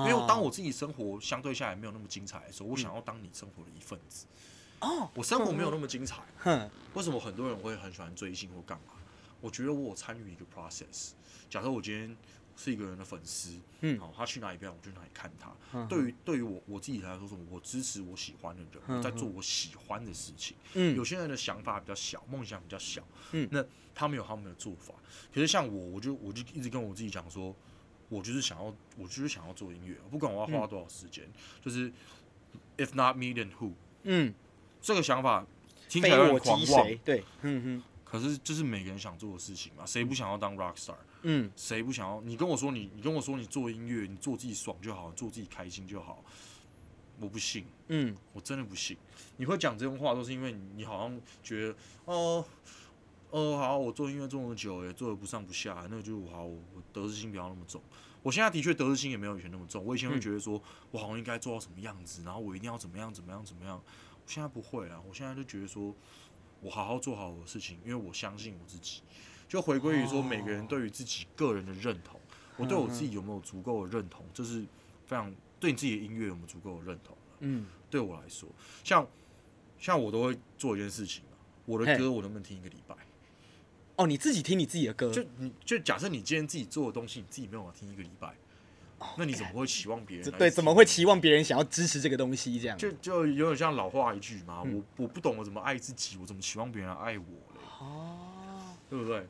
[0.09, 4.25] 因为当我自己生活相对下来没有那么精彩的时候，我想要当你生活的一份子。
[4.85, 8.93] 哦，我生活没有那么精彩，哼为什么很多人会很喜欢追星或干嘛？
[9.41, 11.11] 我觉得我有参与一个 process。
[11.49, 12.15] 假设我今天
[12.55, 15.51] 是一个人的粉丝，嗯，好，他去哪里表演，我就去哪里看他。
[15.73, 17.43] 嗯、对于对于我我自己来说，什么？
[17.49, 20.55] 我支持我喜欢的人，嗯、我在做我喜欢的事情。
[20.75, 23.63] 嗯，有些人的想法比较小，梦想比较小，嗯，那
[23.95, 24.93] 他们有他们的做法。
[25.33, 27.55] 可是像我，我就我就一直跟我自己讲说，
[28.09, 28.65] 我就是想要，
[28.97, 31.91] 我就是想要做音乐，不管我要花多少时间，嗯、就是
[32.77, 33.73] if not me then who？
[34.07, 34.33] 嗯，
[34.85, 35.43] 这个想法
[35.89, 37.83] 听起来很狂妄，对，嗯哼。
[38.03, 39.83] 可是这是每个人想做的事情嘛？
[39.83, 40.93] 谁不想要当 rock star？
[41.23, 42.21] 嗯，谁不想要？
[42.21, 46.23] 你跟我说你，你跟我说你做音乐，你做自己爽就好，做自己开心就好。
[47.19, 48.95] 我不信，嗯，我真的不信。
[49.37, 51.75] 你会讲这种话，都是因为你，你好像觉得，
[52.05, 52.45] 哦，
[53.31, 56.61] 哦、呃，好，我做音乐做那么久，也做的不上不下，那就好，我
[56.93, 57.81] 得失心不要那么重。
[58.21, 59.83] 我现在的确得失心也没有以前那么重。
[59.83, 60.61] 我以前会觉得说，
[60.91, 63.75] 我好像应该做到什么样子，然后我一定要怎么样怎么样怎么样。
[63.75, 65.93] 我现在不会啊，我现在就觉得说。
[66.61, 69.01] 我好好做好我的事情，因为我相信我自己。
[69.47, 72.19] 就回归于说，每个人对于自己个人的认同，
[72.57, 74.65] 我对我自己有没有足够的认同，这是
[75.05, 77.15] 非常对你自己的音乐有没有足够的认同。
[77.41, 78.49] 嗯，对我来说，
[78.83, 79.07] 像
[79.77, 81.23] 像我都会做一件事情，
[81.65, 82.95] 我的歌我能不能听一个礼拜？
[83.97, 88.35] 哦，你自己听你自己的歌，就你就假设你今天自己做的东西，你自己没有办法听一个礼拜。
[89.17, 90.31] 那你怎么会期望别人？
[90.31, 92.59] 对，怎么会期望别人想要支持这个东西？
[92.59, 94.63] 这样就就有点像老话一句嘛。
[94.63, 97.59] 我我不懂我怎么爱自己，我怎么期望别人爱我嘞？
[97.79, 99.25] 哦，对不对？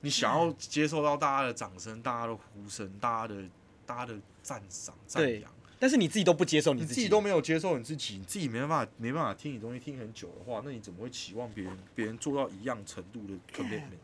[0.00, 3.42] 你想要接受到大家的掌声、大家的呼声、大家的
[3.86, 13.96] 大家的赞赏、赞扬，但是你自己都不接受，你自己都没有接受你自己，你自己没办法没办法听你东西听很久的话，那你怎么会期望别人别人做到一样程度的 commitment？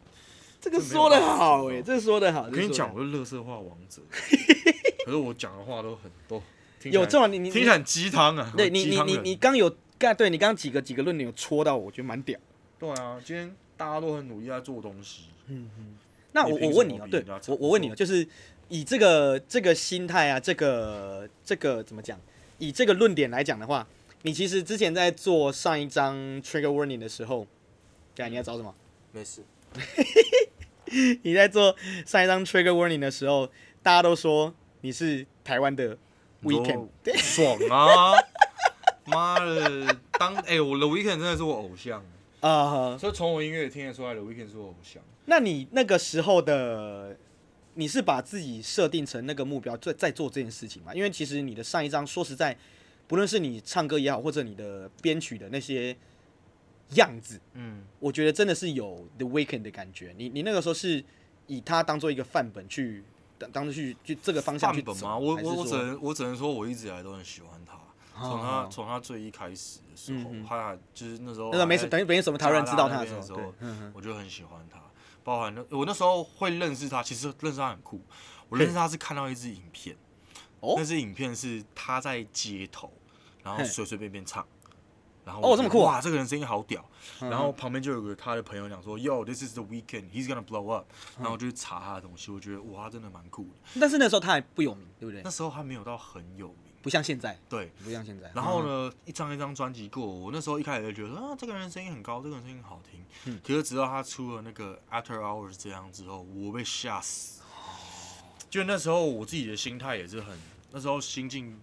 [0.58, 2.42] 这个说的好哎，这个说的好。
[2.42, 4.00] 我跟你讲，我是乐色化王者。
[5.04, 6.42] 可是我讲的话都很多，
[6.84, 8.52] 有这种你你听起来很鸡汤啊！
[8.56, 12.38] 对你你你你刚有刚对你刚几个几个论点有戳到，我觉得蛮屌。
[12.78, 15.24] 对啊，今天大家都很努力在做东西。
[15.46, 15.98] 嗯嗯。
[16.32, 18.26] 那我我问你啊，对我我问你啊，就是
[18.68, 22.18] 以这个这个心态啊，这个这个怎么讲？
[22.58, 23.86] 以这个论点来讲的话，
[24.22, 27.46] 你其实之前在做上一张 Trigger Warning 的时候，
[28.14, 28.74] 对啊，你要找什么？
[29.12, 29.42] 没事。
[31.22, 31.76] 你在做
[32.06, 33.50] 上一张 Trigger Warning 的时候，
[33.82, 34.54] 大家都说。
[34.82, 35.96] 你是台湾的
[36.42, 38.14] Weekend，爽啊！
[39.06, 42.02] 妈的，当哎、欸，我的 Weekend 真的是我偶像
[42.40, 45.02] 啊！Uh 所以从我音乐也听得出来的 Weekend 是我偶像。
[45.26, 47.16] 那你那个时候的，
[47.74, 50.94] 你是把自己设定成那个目标，在在做这件事情吗？
[50.94, 52.56] 因为其实你的上一张，说实在，
[53.06, 55.96] 不论是你唱歌也好，或者你的编曲的那些
[56.94, 60.14] 样子，嗯，我觉得真的是有 The Weekend 的感觉。
[60.16, 61.04] 你你那个时候是
[61.48, 63.04] 以他当做一个范本去。
[63.48, 65.16] 当时去就这个方向去走吗？
[65.16, 67.78] 我我我只能我只能说，我一直以来都很喜欢他。
[68.22, 73.54] 从他从他最一开始的时候，他就是那时候那时候没什等于等于什么台湾人知道他的时候，
[73.94, 74.78] 我就很喜欢他。
[75.24, 78.00] 包含那我那时候会认识他，其实认识他很酷。
[78.50, 79.96] 我认识他是看到一支影片，
[80.60, 82.92] 那支影片是他在街头，
[83.42, 84.46] 然后随随便便唱。
[85.30, 86.00] 然后哦，这么酷哇！
[86.00, 86.84] 这个人声音好屌。
[87.20, 90.86] 然后旁边就有个他的朋友讲说：“Yo，this is the weekend，he's gonna blow up。”
[91.18, 93.50] 然后我就去查他的东西，我觉得哇，他真的蛮酷的。
[93.80, 95.22] 但是那时候他还不有名，对不对？
[95.22, 97.38] 那时候还没有到很有名，不像现在。
[97.48, 98.30] 对，不像现在。
[98.34, 103.04] 然后呢，一张一张专辑过，我那时候一开始就觉得啊，这个人声音很高，这个人声音好听。
[103.26, 103.40] 嗯。
[103.46, 107.40] 可是直到他出了那个 After Hours 这样之后，我被吓死。
[108.48, 110.36] 就那时候我自己的心态也是很，
[110.70, 111.58] 那时候心境。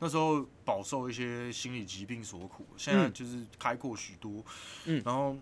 [0.00, 4.44] 那时候饱受一些心理疾病所苦，现在就是开阔许多。
[4.84, 5.36] 嗯，然后，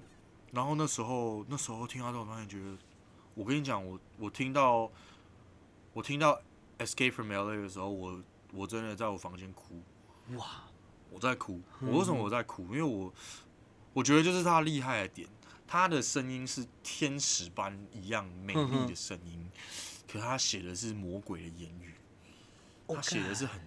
[0.51, 2.75] 然后那时候那时候听到这种东西，觉得，
[3.35, 4.91] 我跟你讲，我我听到，
[5.93, 6.41] 我听到
[6.79, 8.19] Escape from LA 的时候，我
[8.51, 9.83] 我真的在我房间哭。
[10.37, 10.63] 哇！
[11.11, 11.61] 我在哭。
[11.83, 12.63] 我为什么我在哭？
[12.75, 13.13] 因为我
[13.93, 15.29] 我觉得就是他厉害的点，
[15.67, 19.51] 他的声音是天使般一样美丽的声音，
[20.11, 21.93] 可他写的是魔鬼的言语，
[22.89, 23.61] 他写的是很。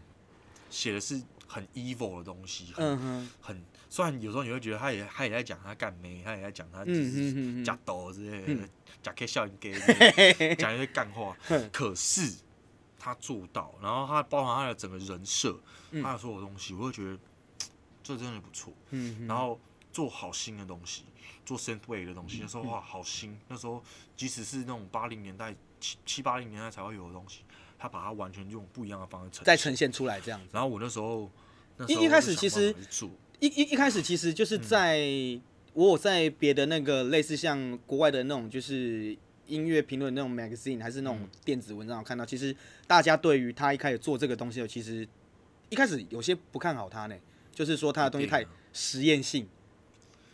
[0.70, 8.70] 写的是很 evil 的东西，很、很，虽然有时候你会觉得他也他也在讲他干妹，他也在讲他就是假抖之类的，
[9.02, 9.74] 假 K 笑给
[10.58, 11.36] 讲一些干话，
[11.74, 12.32] 可是
[13.00, 15.60] 他做到，然后他包含他的整个人设，
[15.90, 17.18] 嗯、他的所有东西，我会觉得
[18.04, 18.72] 这真的不错。
[18.92, 19.60] 嗯、然后
[19.92, 21.06] 做好新的东西，
[21.44, 23.84] 做 synthwave 的东西，那时候哇好新，那时候
[24.16, 27.42] 即使是那种八零年代七七八零年代才会有的东西。
[27.80, 30.48] 他把它完全用不一样的方式呈再呈现出来，这样子。
[30.52, 31.32] 然后我那时候，
[31.88, 32.76] 一一开始其实
[33.40, 35.00] 一一一开始其实就是在
[35.74, 39.18] 我有在别的那个类似像国外的那种就是
[39.48, 42.54] 音乐评论那种 magazine 还是那种电子文章，我看到其实
[42.86, 45.08] 大家对于他一开始做这个东西的，其实
[45.70, 47.16] 一开始有些不看好他呢，
[47.54, 49.48] 就是说他的东西太实验性，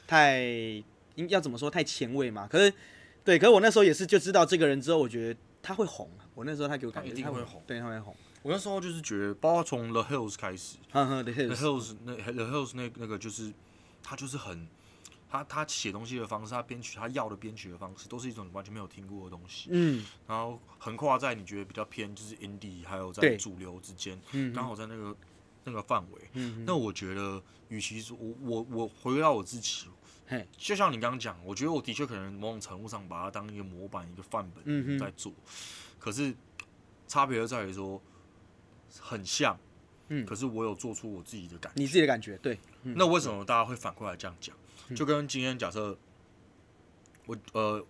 [0.08, 0.42] 太
[1.16, 2.48] 应要怎么说太前卫嘛。
[2.48, 2.74] 可是
[3.24, 6.10] 对，可是我那时候也是就知道这个人之后，我觉得他会红。
[6.34, 8.16] 我那时候他给我感觉他一定会红，对，他会红。
[8.44, 13.52] 我那时候就是觉得，包括从 The Hills 开始呵呵，The Hills，The Hills 那 The Hills 那那个就是
[14.04, 14.68] 他就是很。
[15.28, 19.70] 他他写东西的方式，他编曲他要的编曲的方式，都是一种你完全没有听过的东西。
[19.72, 25.18] 嗯，然后横跨在你觉得比较偏就是 indie，还有在主流之间，刚对好在那个
[25.66, 26.22] 那个范围。
[26.34, 29.88] 嗯，那我觉得，与其说我我我回到我自己，
[30.28, 30.48] 嘿。
[30.58, 35.32] 就像你刚刚讲，我觉得我的确可能某种程度上把它当一个模板、一个范本在做。
[35.32, 35.44] 嗯、
[36.00, 36.34] 可是
[37.08, 38.02] 差别就在于说，
[39.00, 39.58] 很像，
[40.10, 42.60] 嗯，可是我有做出我自己的感觉，你自己的感觉，对。
[42.84, 44.56] 嗯、那为什么大家会反过来这样讲？
[44.96, 45.98] 就跟今天假设，
[47.26, 47.84] 我呃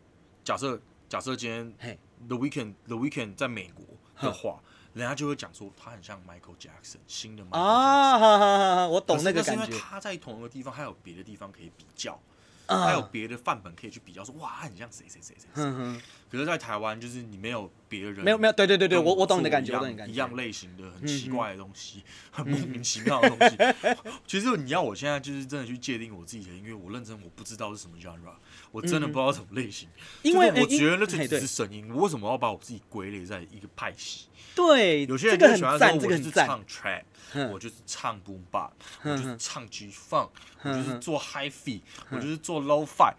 [0.44, 3.86] 假设假设今天 The Weekend The Weekend 在美国
[4.22, 4.64] 的话，
[4.96, 9.66] 人家就会讲说他很像 Michael Jackson 新的 Michael Jackson 啊，哈哈哈，我懂那个感觉。
[9.66, 12.20] 是因为他在同一个地方，还有别的地方可以比较。
[12.68, 16.02] 还有别的范本可以去比较，说哇，他很像谁谁谁谁谁。
[16.36, 19.74] 可是，在台湾就是你没有别人，没有没有，对对对对，我我懂你的感觉，
[20.08, 23.58] 一样类型的很奇怪的东西， 很莫名其妙的东西。
[24.28, 28.34] 其实你要我现在就是真的去界定我自己的音乐，我认真我不知道是什么 genre，
[28.72, 29.88] 我真的不知道什么类型。
[30.22, 34.28] 因为我觉得那就只是声音，我为什么要把我自己归类在一个派系？
[34.56, 37.04] 对，有些人就喜欢说我就是唱 trap。
[37.52, 38.70] 我就是唱 boom bap，
[39.04, 40.30] 我就是唱 G funk，
[40.64, 43.14] 我就是做 high fee，我就是做 low fi。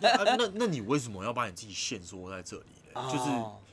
[0.00, 3.02] 那那那你为什么要把你自己限缩在这里的？
[3.10, 3.24] 就是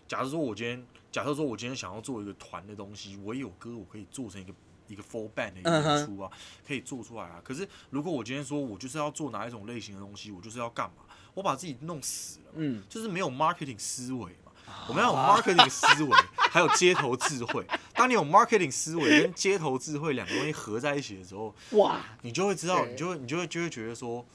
[0.08, 4.54] 假如说我今天，假设说我今天想要做一个团的东西，我也有歌，我可以做成一个
[4.88, 6.32] 一个 full band 的演出啊，
[6.68, 7.42] 可以做出来啊。
[7.44, 11.04] 可是如果我今天说我就是要做哪一种类型的东西，我就是要干嘛？
[11.34, 14.52] 我把自己弄死了，嗯，就是没有 marketing 思维嘛。
[14.88, 17.66] 我们要有 marketing 思维，还有街头智慧。
[17.94, 24.26] 当你有 marketing 思维跟街头智慧两个东西合在一起的时候，哇，你就会知道，你就会你就会就会觉得说，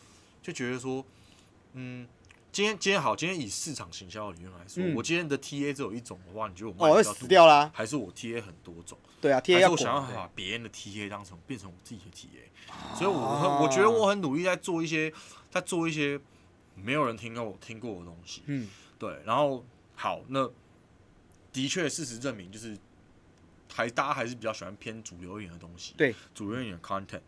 [0.42, 1.04] 就觉得说，
[1.72, 2.06] 嗯，
[2.56, 8.96] 今天今天好，今天以市场行销的理论来说，我今天的 TA 只有一种的话，你觉得我卖死掉啦，还是我 TA 很多种？
[9.20, 15.12] 对啊，TA 我想要把别人的 TA 当成变成我自己的 TA，所以我很我觉得我很努力在做一些，
[15.50, 16.18] 在做一些
[16.74, 18.66] 没有人听过我听过的东西，嗯，
[18.98, 19.62] 对，然后。
[19.98, 20.50] 好，那
[21.52, 22.76] 的确，事实证明就是，
[23.72, 27.20] 还大家还是比较喜欢偏主流一点的东西，对，主流一点的 content，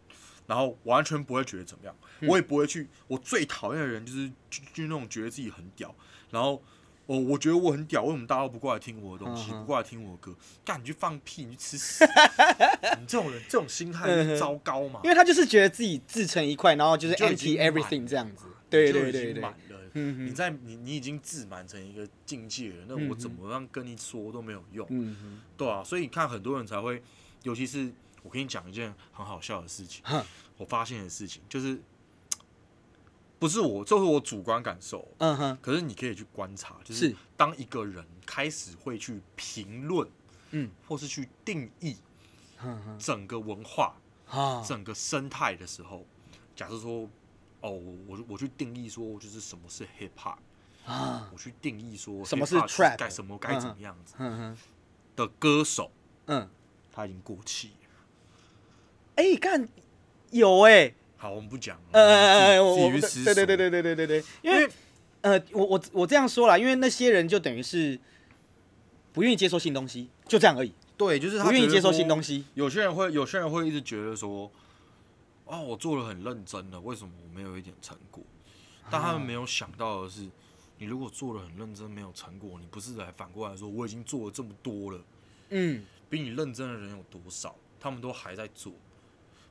[0.48, 5.94] 然后完全不会觉得怎么样，嗯、我也不会去，我最讨厌的人就是就就那种觉得自己很屌，
[6.30, 6.60] 然后
[7.04, 9.60] 我、哦、我觉得我很屌，为什么大家都不过来听我的东西，uh.
[9.60, 10.34] 不过来听我的歌？
[10.64, 12.04] 干你去放屁，你去吃屎！
[12.98, 15.00] 你这种人，这种心态是糟糕嘛？
[15.04, 19.44] 因为他就是觉得自己自成一块，然后就是 empty everything 这样子，对对对对。
[19.94, 27.02] 你在你你已经自满成一个境界了，那我怎么样跟你说都没有用，嗯、哼对啊，所以你看很多人才会，
[27.42, 27.90] 尤其是
[28.22, 30.04] 我跟你讲一件很好笑的事情，
[30.56, 31.80] 我发现的事情就是，
[33.38, 37.14] 不是我，这是我主观感受，嗯哼，可是你可以去观察，就是。
[37.36, 40.08] 当一个人开始会去评论，
[40.50, 41.96] 嗯，或是去定义，
[42.98, 43.94] 整个文化，
[44.32, 46.04] 嗯、整个生态的时候，
[46.54, 47.08] 假设说。
[47.60, 47.72] 哦，
[48.06, 50.36] 我我去定义说，就是什么是 hip hop
[50.86, 51.28] 啊？
[51.32, 54.14] 我去定义说什么是 trap，该什么该怎么样子
[55.16, 55.90] 的歌手，
[56.26, 56.48] 嗯，
[56.92, 57.77] 他已经过气了。
[59.18, 59.68] 哎，干
[60.30, 61.76] 有哎，好，我们不讲。
[61.90, 63.00] 呃呃呃，我对
[63.34, 64.68] 对对对对对对对，因为
[65.22, 67.98] 呃，我我我这样说啦，因为那些人就等于是
[69.12, 70.72] 不愿意接受新东西，就这样而已。
[70.96, 72.44] 对，就是不愿意接受新东西。
[72.54, 74.50] 有些人会，有些人会一直觉得说。
[75.50, 78.22] 哦，我做的很认真了，为什么我没有一点成果？
[78.90, 80.28] 但他们没有想到的是，
[80.76, 85.00] 你如果做的很认真，没有成果，你不是来反过来说我已经做了这么多了？
[85.48, 87.56] 嗯，比你认真的人有多少？
[87.80, 88.74] 他们都还在做。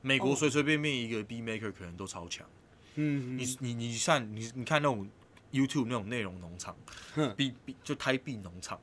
[0.07, 2.47] 美国随随便便一个 B maker 可能都超强。
[2.95, 5.07] 嗯，你你你像你你看那种。
[5.49, 6.75] YouTube 那种内容农场
[7.37, 8.77] ，，B B 就台币农场，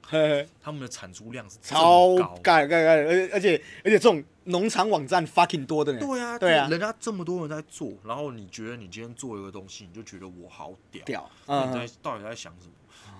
[0.62, 6.00] 他们的产出量是超高，盖盖盖，而且而且而且这种农场网站 fucking 多的呢。
[6.00, 12.72] 对啊，对啊，人家这么多人在做，然后你觉得你今天做一个东西，你就觉得我好屌，屌，你在到底在想什么？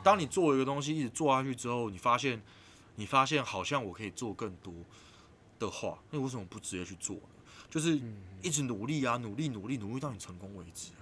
[0.03, 2.41] 当你做一个东西一直做下去之后，你发现
[2.97, 4.73] 你发现好像我可以做更多
[5.59, 7.34] 的话，那为什么不直接去做呢？
[7.75, 8.01] 就是
[8.41, 10.93] 一直努力啊，努力努力努力到你成功为止。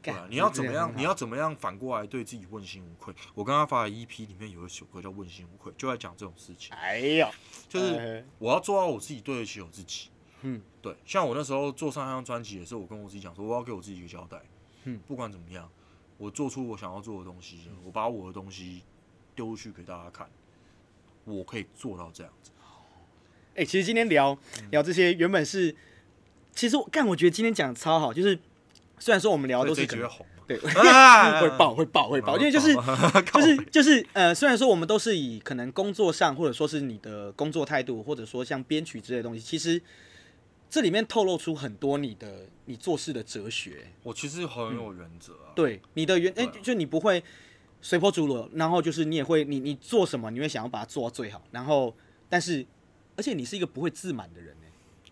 [0.00, 0.90] 对啊，你要怎么样？
[0.96, 3.14] 你要怎么样反过来对自己问心无愧？
[3.34, 6.74] 我刚刚发的 EP 里面有一首歌叫《问心无愧》，就在讲这种事情。
[6.74, 7.30] 哎呀，
[7.68, 10.08] 就是我要做到我自己对得起我自己。
[10.40, 10.96] 嗯，对。
[11.04, 14.40] 像我那时候做上一张专辑也是，我跟我自己讲说，我要给我自己一个交代。
[14.84, 15.70] 嗯，不管怎么样，
[16.16, 18.82] 我做出我想要做的东西，我把我的东西
[19.34, 20.26] 丢出去给大家看，
[21.24, 22.50] 我可以做到这样子。
[23.60, 24.36] 哎、欸，其实今天聊
[24.70, 25.74] 聊这些，原本是，
[26.54, 28.38] 其实我干，我觉得今天讲的超好，就是
[28.98, 30.08] 虽然说我们聊的都是可能
[30.46, 32.74] 对， 会爆会爆会爆，因为就是
[33.34, 39.78] 就是就是呃，虽然说我们都是以可能工作上，或者说是你的工作态度，或者说像编曲之类的东西，其实
[40.70, 43.88] 这里面透露出很多你的你做事的哲学。
[44.02, 47.22] 我其实很有原则啊，对你的原哎，就你不会
[47.82, 51.94] 随波逐流，然后就是你也会你你做什么，你会想要把它做到最好，然后
[52.30, 52.64] 但是
[53.20, 54.56] 而且你是一个不会自满的人。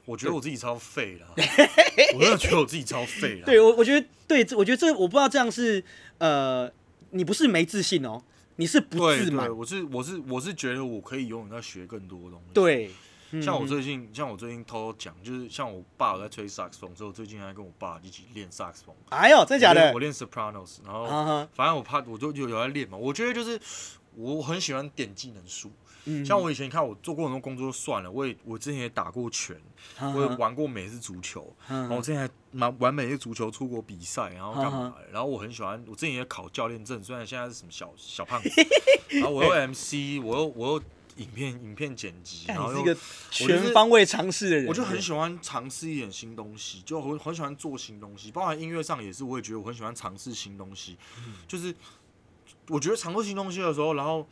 [0.06, 1.26] 我觉得我自己超废了，
[2.16, 3.44] 我真的觉得我自己超废了。
[3.44, 5.84] 对我，我觉得对，我觉得这我不知道这样是
[6.16, 6.72] 呃，
[7.10, 8.22] 你不是没自信哦，
[8.56, 9.54] 你是不自满。
[9.54, 12.54] 我是我是我是觉得我可以永远在学更多的东西。
[12.54, 12.90] 对，
[13.42, 18.96] 像我最近、嗯、像我最近偷偷讲，就是像我爸在吹萨克斯风，所以我最近还跟我爸一起练萨克斯风。
[19.10, 19.92] 哎呦，真的假的？
[19.92, 22.96] 我练 sopranos，然后反正我怕我就有有在练嘛。
[22.96, 23.60] 我觉得就是
[24.14, 25.46] 我很喜欢点技能
[26.18, 26.24] 树。
[26.24, 29.56] 像我以前看我做过很多工作就算了，我也我之前也打过拳，
[30.00, 32.28] 我也玩过美式足球，然后我之前
[32.58, 34.94] 还玩美式足球出国比赛，然后干嘛？
[35.12, 38.50] 然后我很喜欢，我之前也考教练证，虽然现在是什么小小胖子，
[39.18, 40.82] 然后我又 MC，我又我又
[41.16, 42.96] 影片影片剪辑，然后又一个
[43.30, 50.96] 全方位尝试的人，我就很喜欢尝试一点新东西，就很很喜欢做新东西，包含音乐上也是，我也觉得我很喜欢尝试新东西，
[51.46, 51.74] 就是
[52.68, 54.26] 我觉得尝试新东西的时候，然后。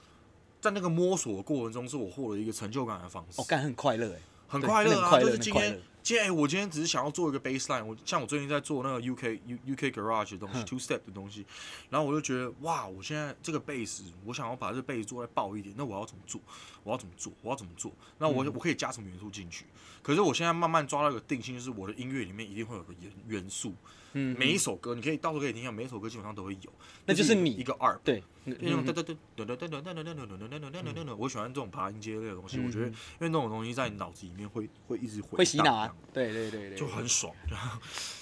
[0.67, 3.41] 在那个摸索的过程中，是我获得一个成就感的方式。
[3.41, 5.21] 哦，干很快乐哎，很快乐啊！
[5.21, 7.85] 就是今天，今天哎，我今天只是想要做一个 baseline。
[7.85, 11.47] 我像我最近在做那个 UK U UK Garage 的东西，two step 的东西。
[11.89, 12.85] 然后我就觉得，哇！
[12.85, 16.41] 我现在这个 base，我想要把这个 base 做再爆一点，那我要怎么做？
[16.83, 17.33] 我要怎么做？
[17.43, 17.93] 我要怎么做？
[18.19, 19.67] 那我我可以加什么元素进去？
[20.03, 23.73] 可是我现在慢慢抓到一个定性，就是我的音乐里面一定会有个元元素。
[24.19, 26.73] 嗯，每一首歌你可以到时候可以听一下，每一首歌基本上都会有。
[27.05, 27.99] 那就是你一个 art。
[28.03, 28.23] 对。
[31.19, 35.37] 我喜欢这种爬音阶类的东西，我觉得因为那种东西在你脑子里面会会一直回。
[35.37, 35.95] 会洗脑啊！
[36.15, 36.79] 对对对对。
[36.79, 37.31] 就很爽。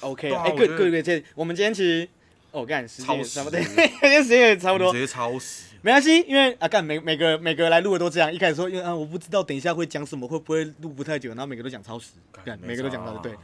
[0.00, 2.08] OK，哎，各各位，这我们今天其实
[2.50, 4.92] 哦，干时间也差不多，今天时间也差不多。
[4.92, 5.74] 直接超时。
[5.82, 12.12] 没关系，因为啊，干每每个每个来录的都这样，一开始说因为啊，我不知道等一下会讲什么，会不会录不太久，然后每个都讲超时，
[12.44, 13.20] 干每个都讲超时。
[13.22, 13.34] 对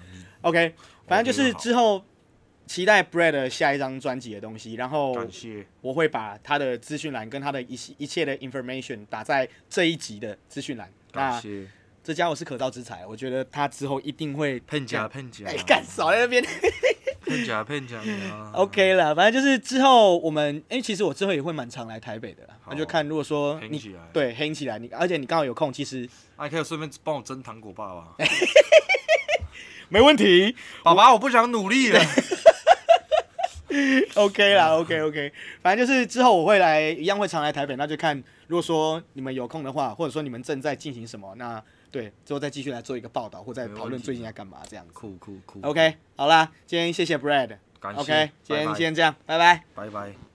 [0.40, 0.74] ，OK，
[1.07, 2.03] 反正就是之后。
[2.70, 5.12] 期待 Brad 下一张专辑的东西，然后
[5.80, 10.88] 我会把他的资讯栏跟他的一一切的 information 打在这一集的资讯栏。
[11.10, 11.66] 感谢，
[12.04, 16.40] 这家伙是可造之材，我觉得他之后一定会碰假碰假，哎，干少在那边。
[17.24, 18.00] 骗假骗假。
[18.54, 28.14] OK 了，反正就是之后我们，哎，其实我之后也会蛮常来台北的，那就看如果说你对黑起来，你而且你刚好有空，其实还可以顺便帮我蒸糖果爸爸，
[29.90, 30.54] 没问题，
[30.84, 32.00] 爸爸，我不想努力了。
[34.14, 38.16] OK 啦，OK OK，反正就是之后我会来，一样会常来台北，那就看
[38.48, 44.92] 如果说你们有空的话，或者说你们正在进行什么，那对之后再继续来做一个报道，或再讨论最近在干嘛这样子。
[44.92, 45.60] 酷酷酷。
[45.62, 47.56] OK，好啦，今天谢谢 Brad。
[47.80, 48.00] 感谢。
[48.00, 49.62] OK，今天先这样，拜拜。
[49.74, 50.29] 拜拜。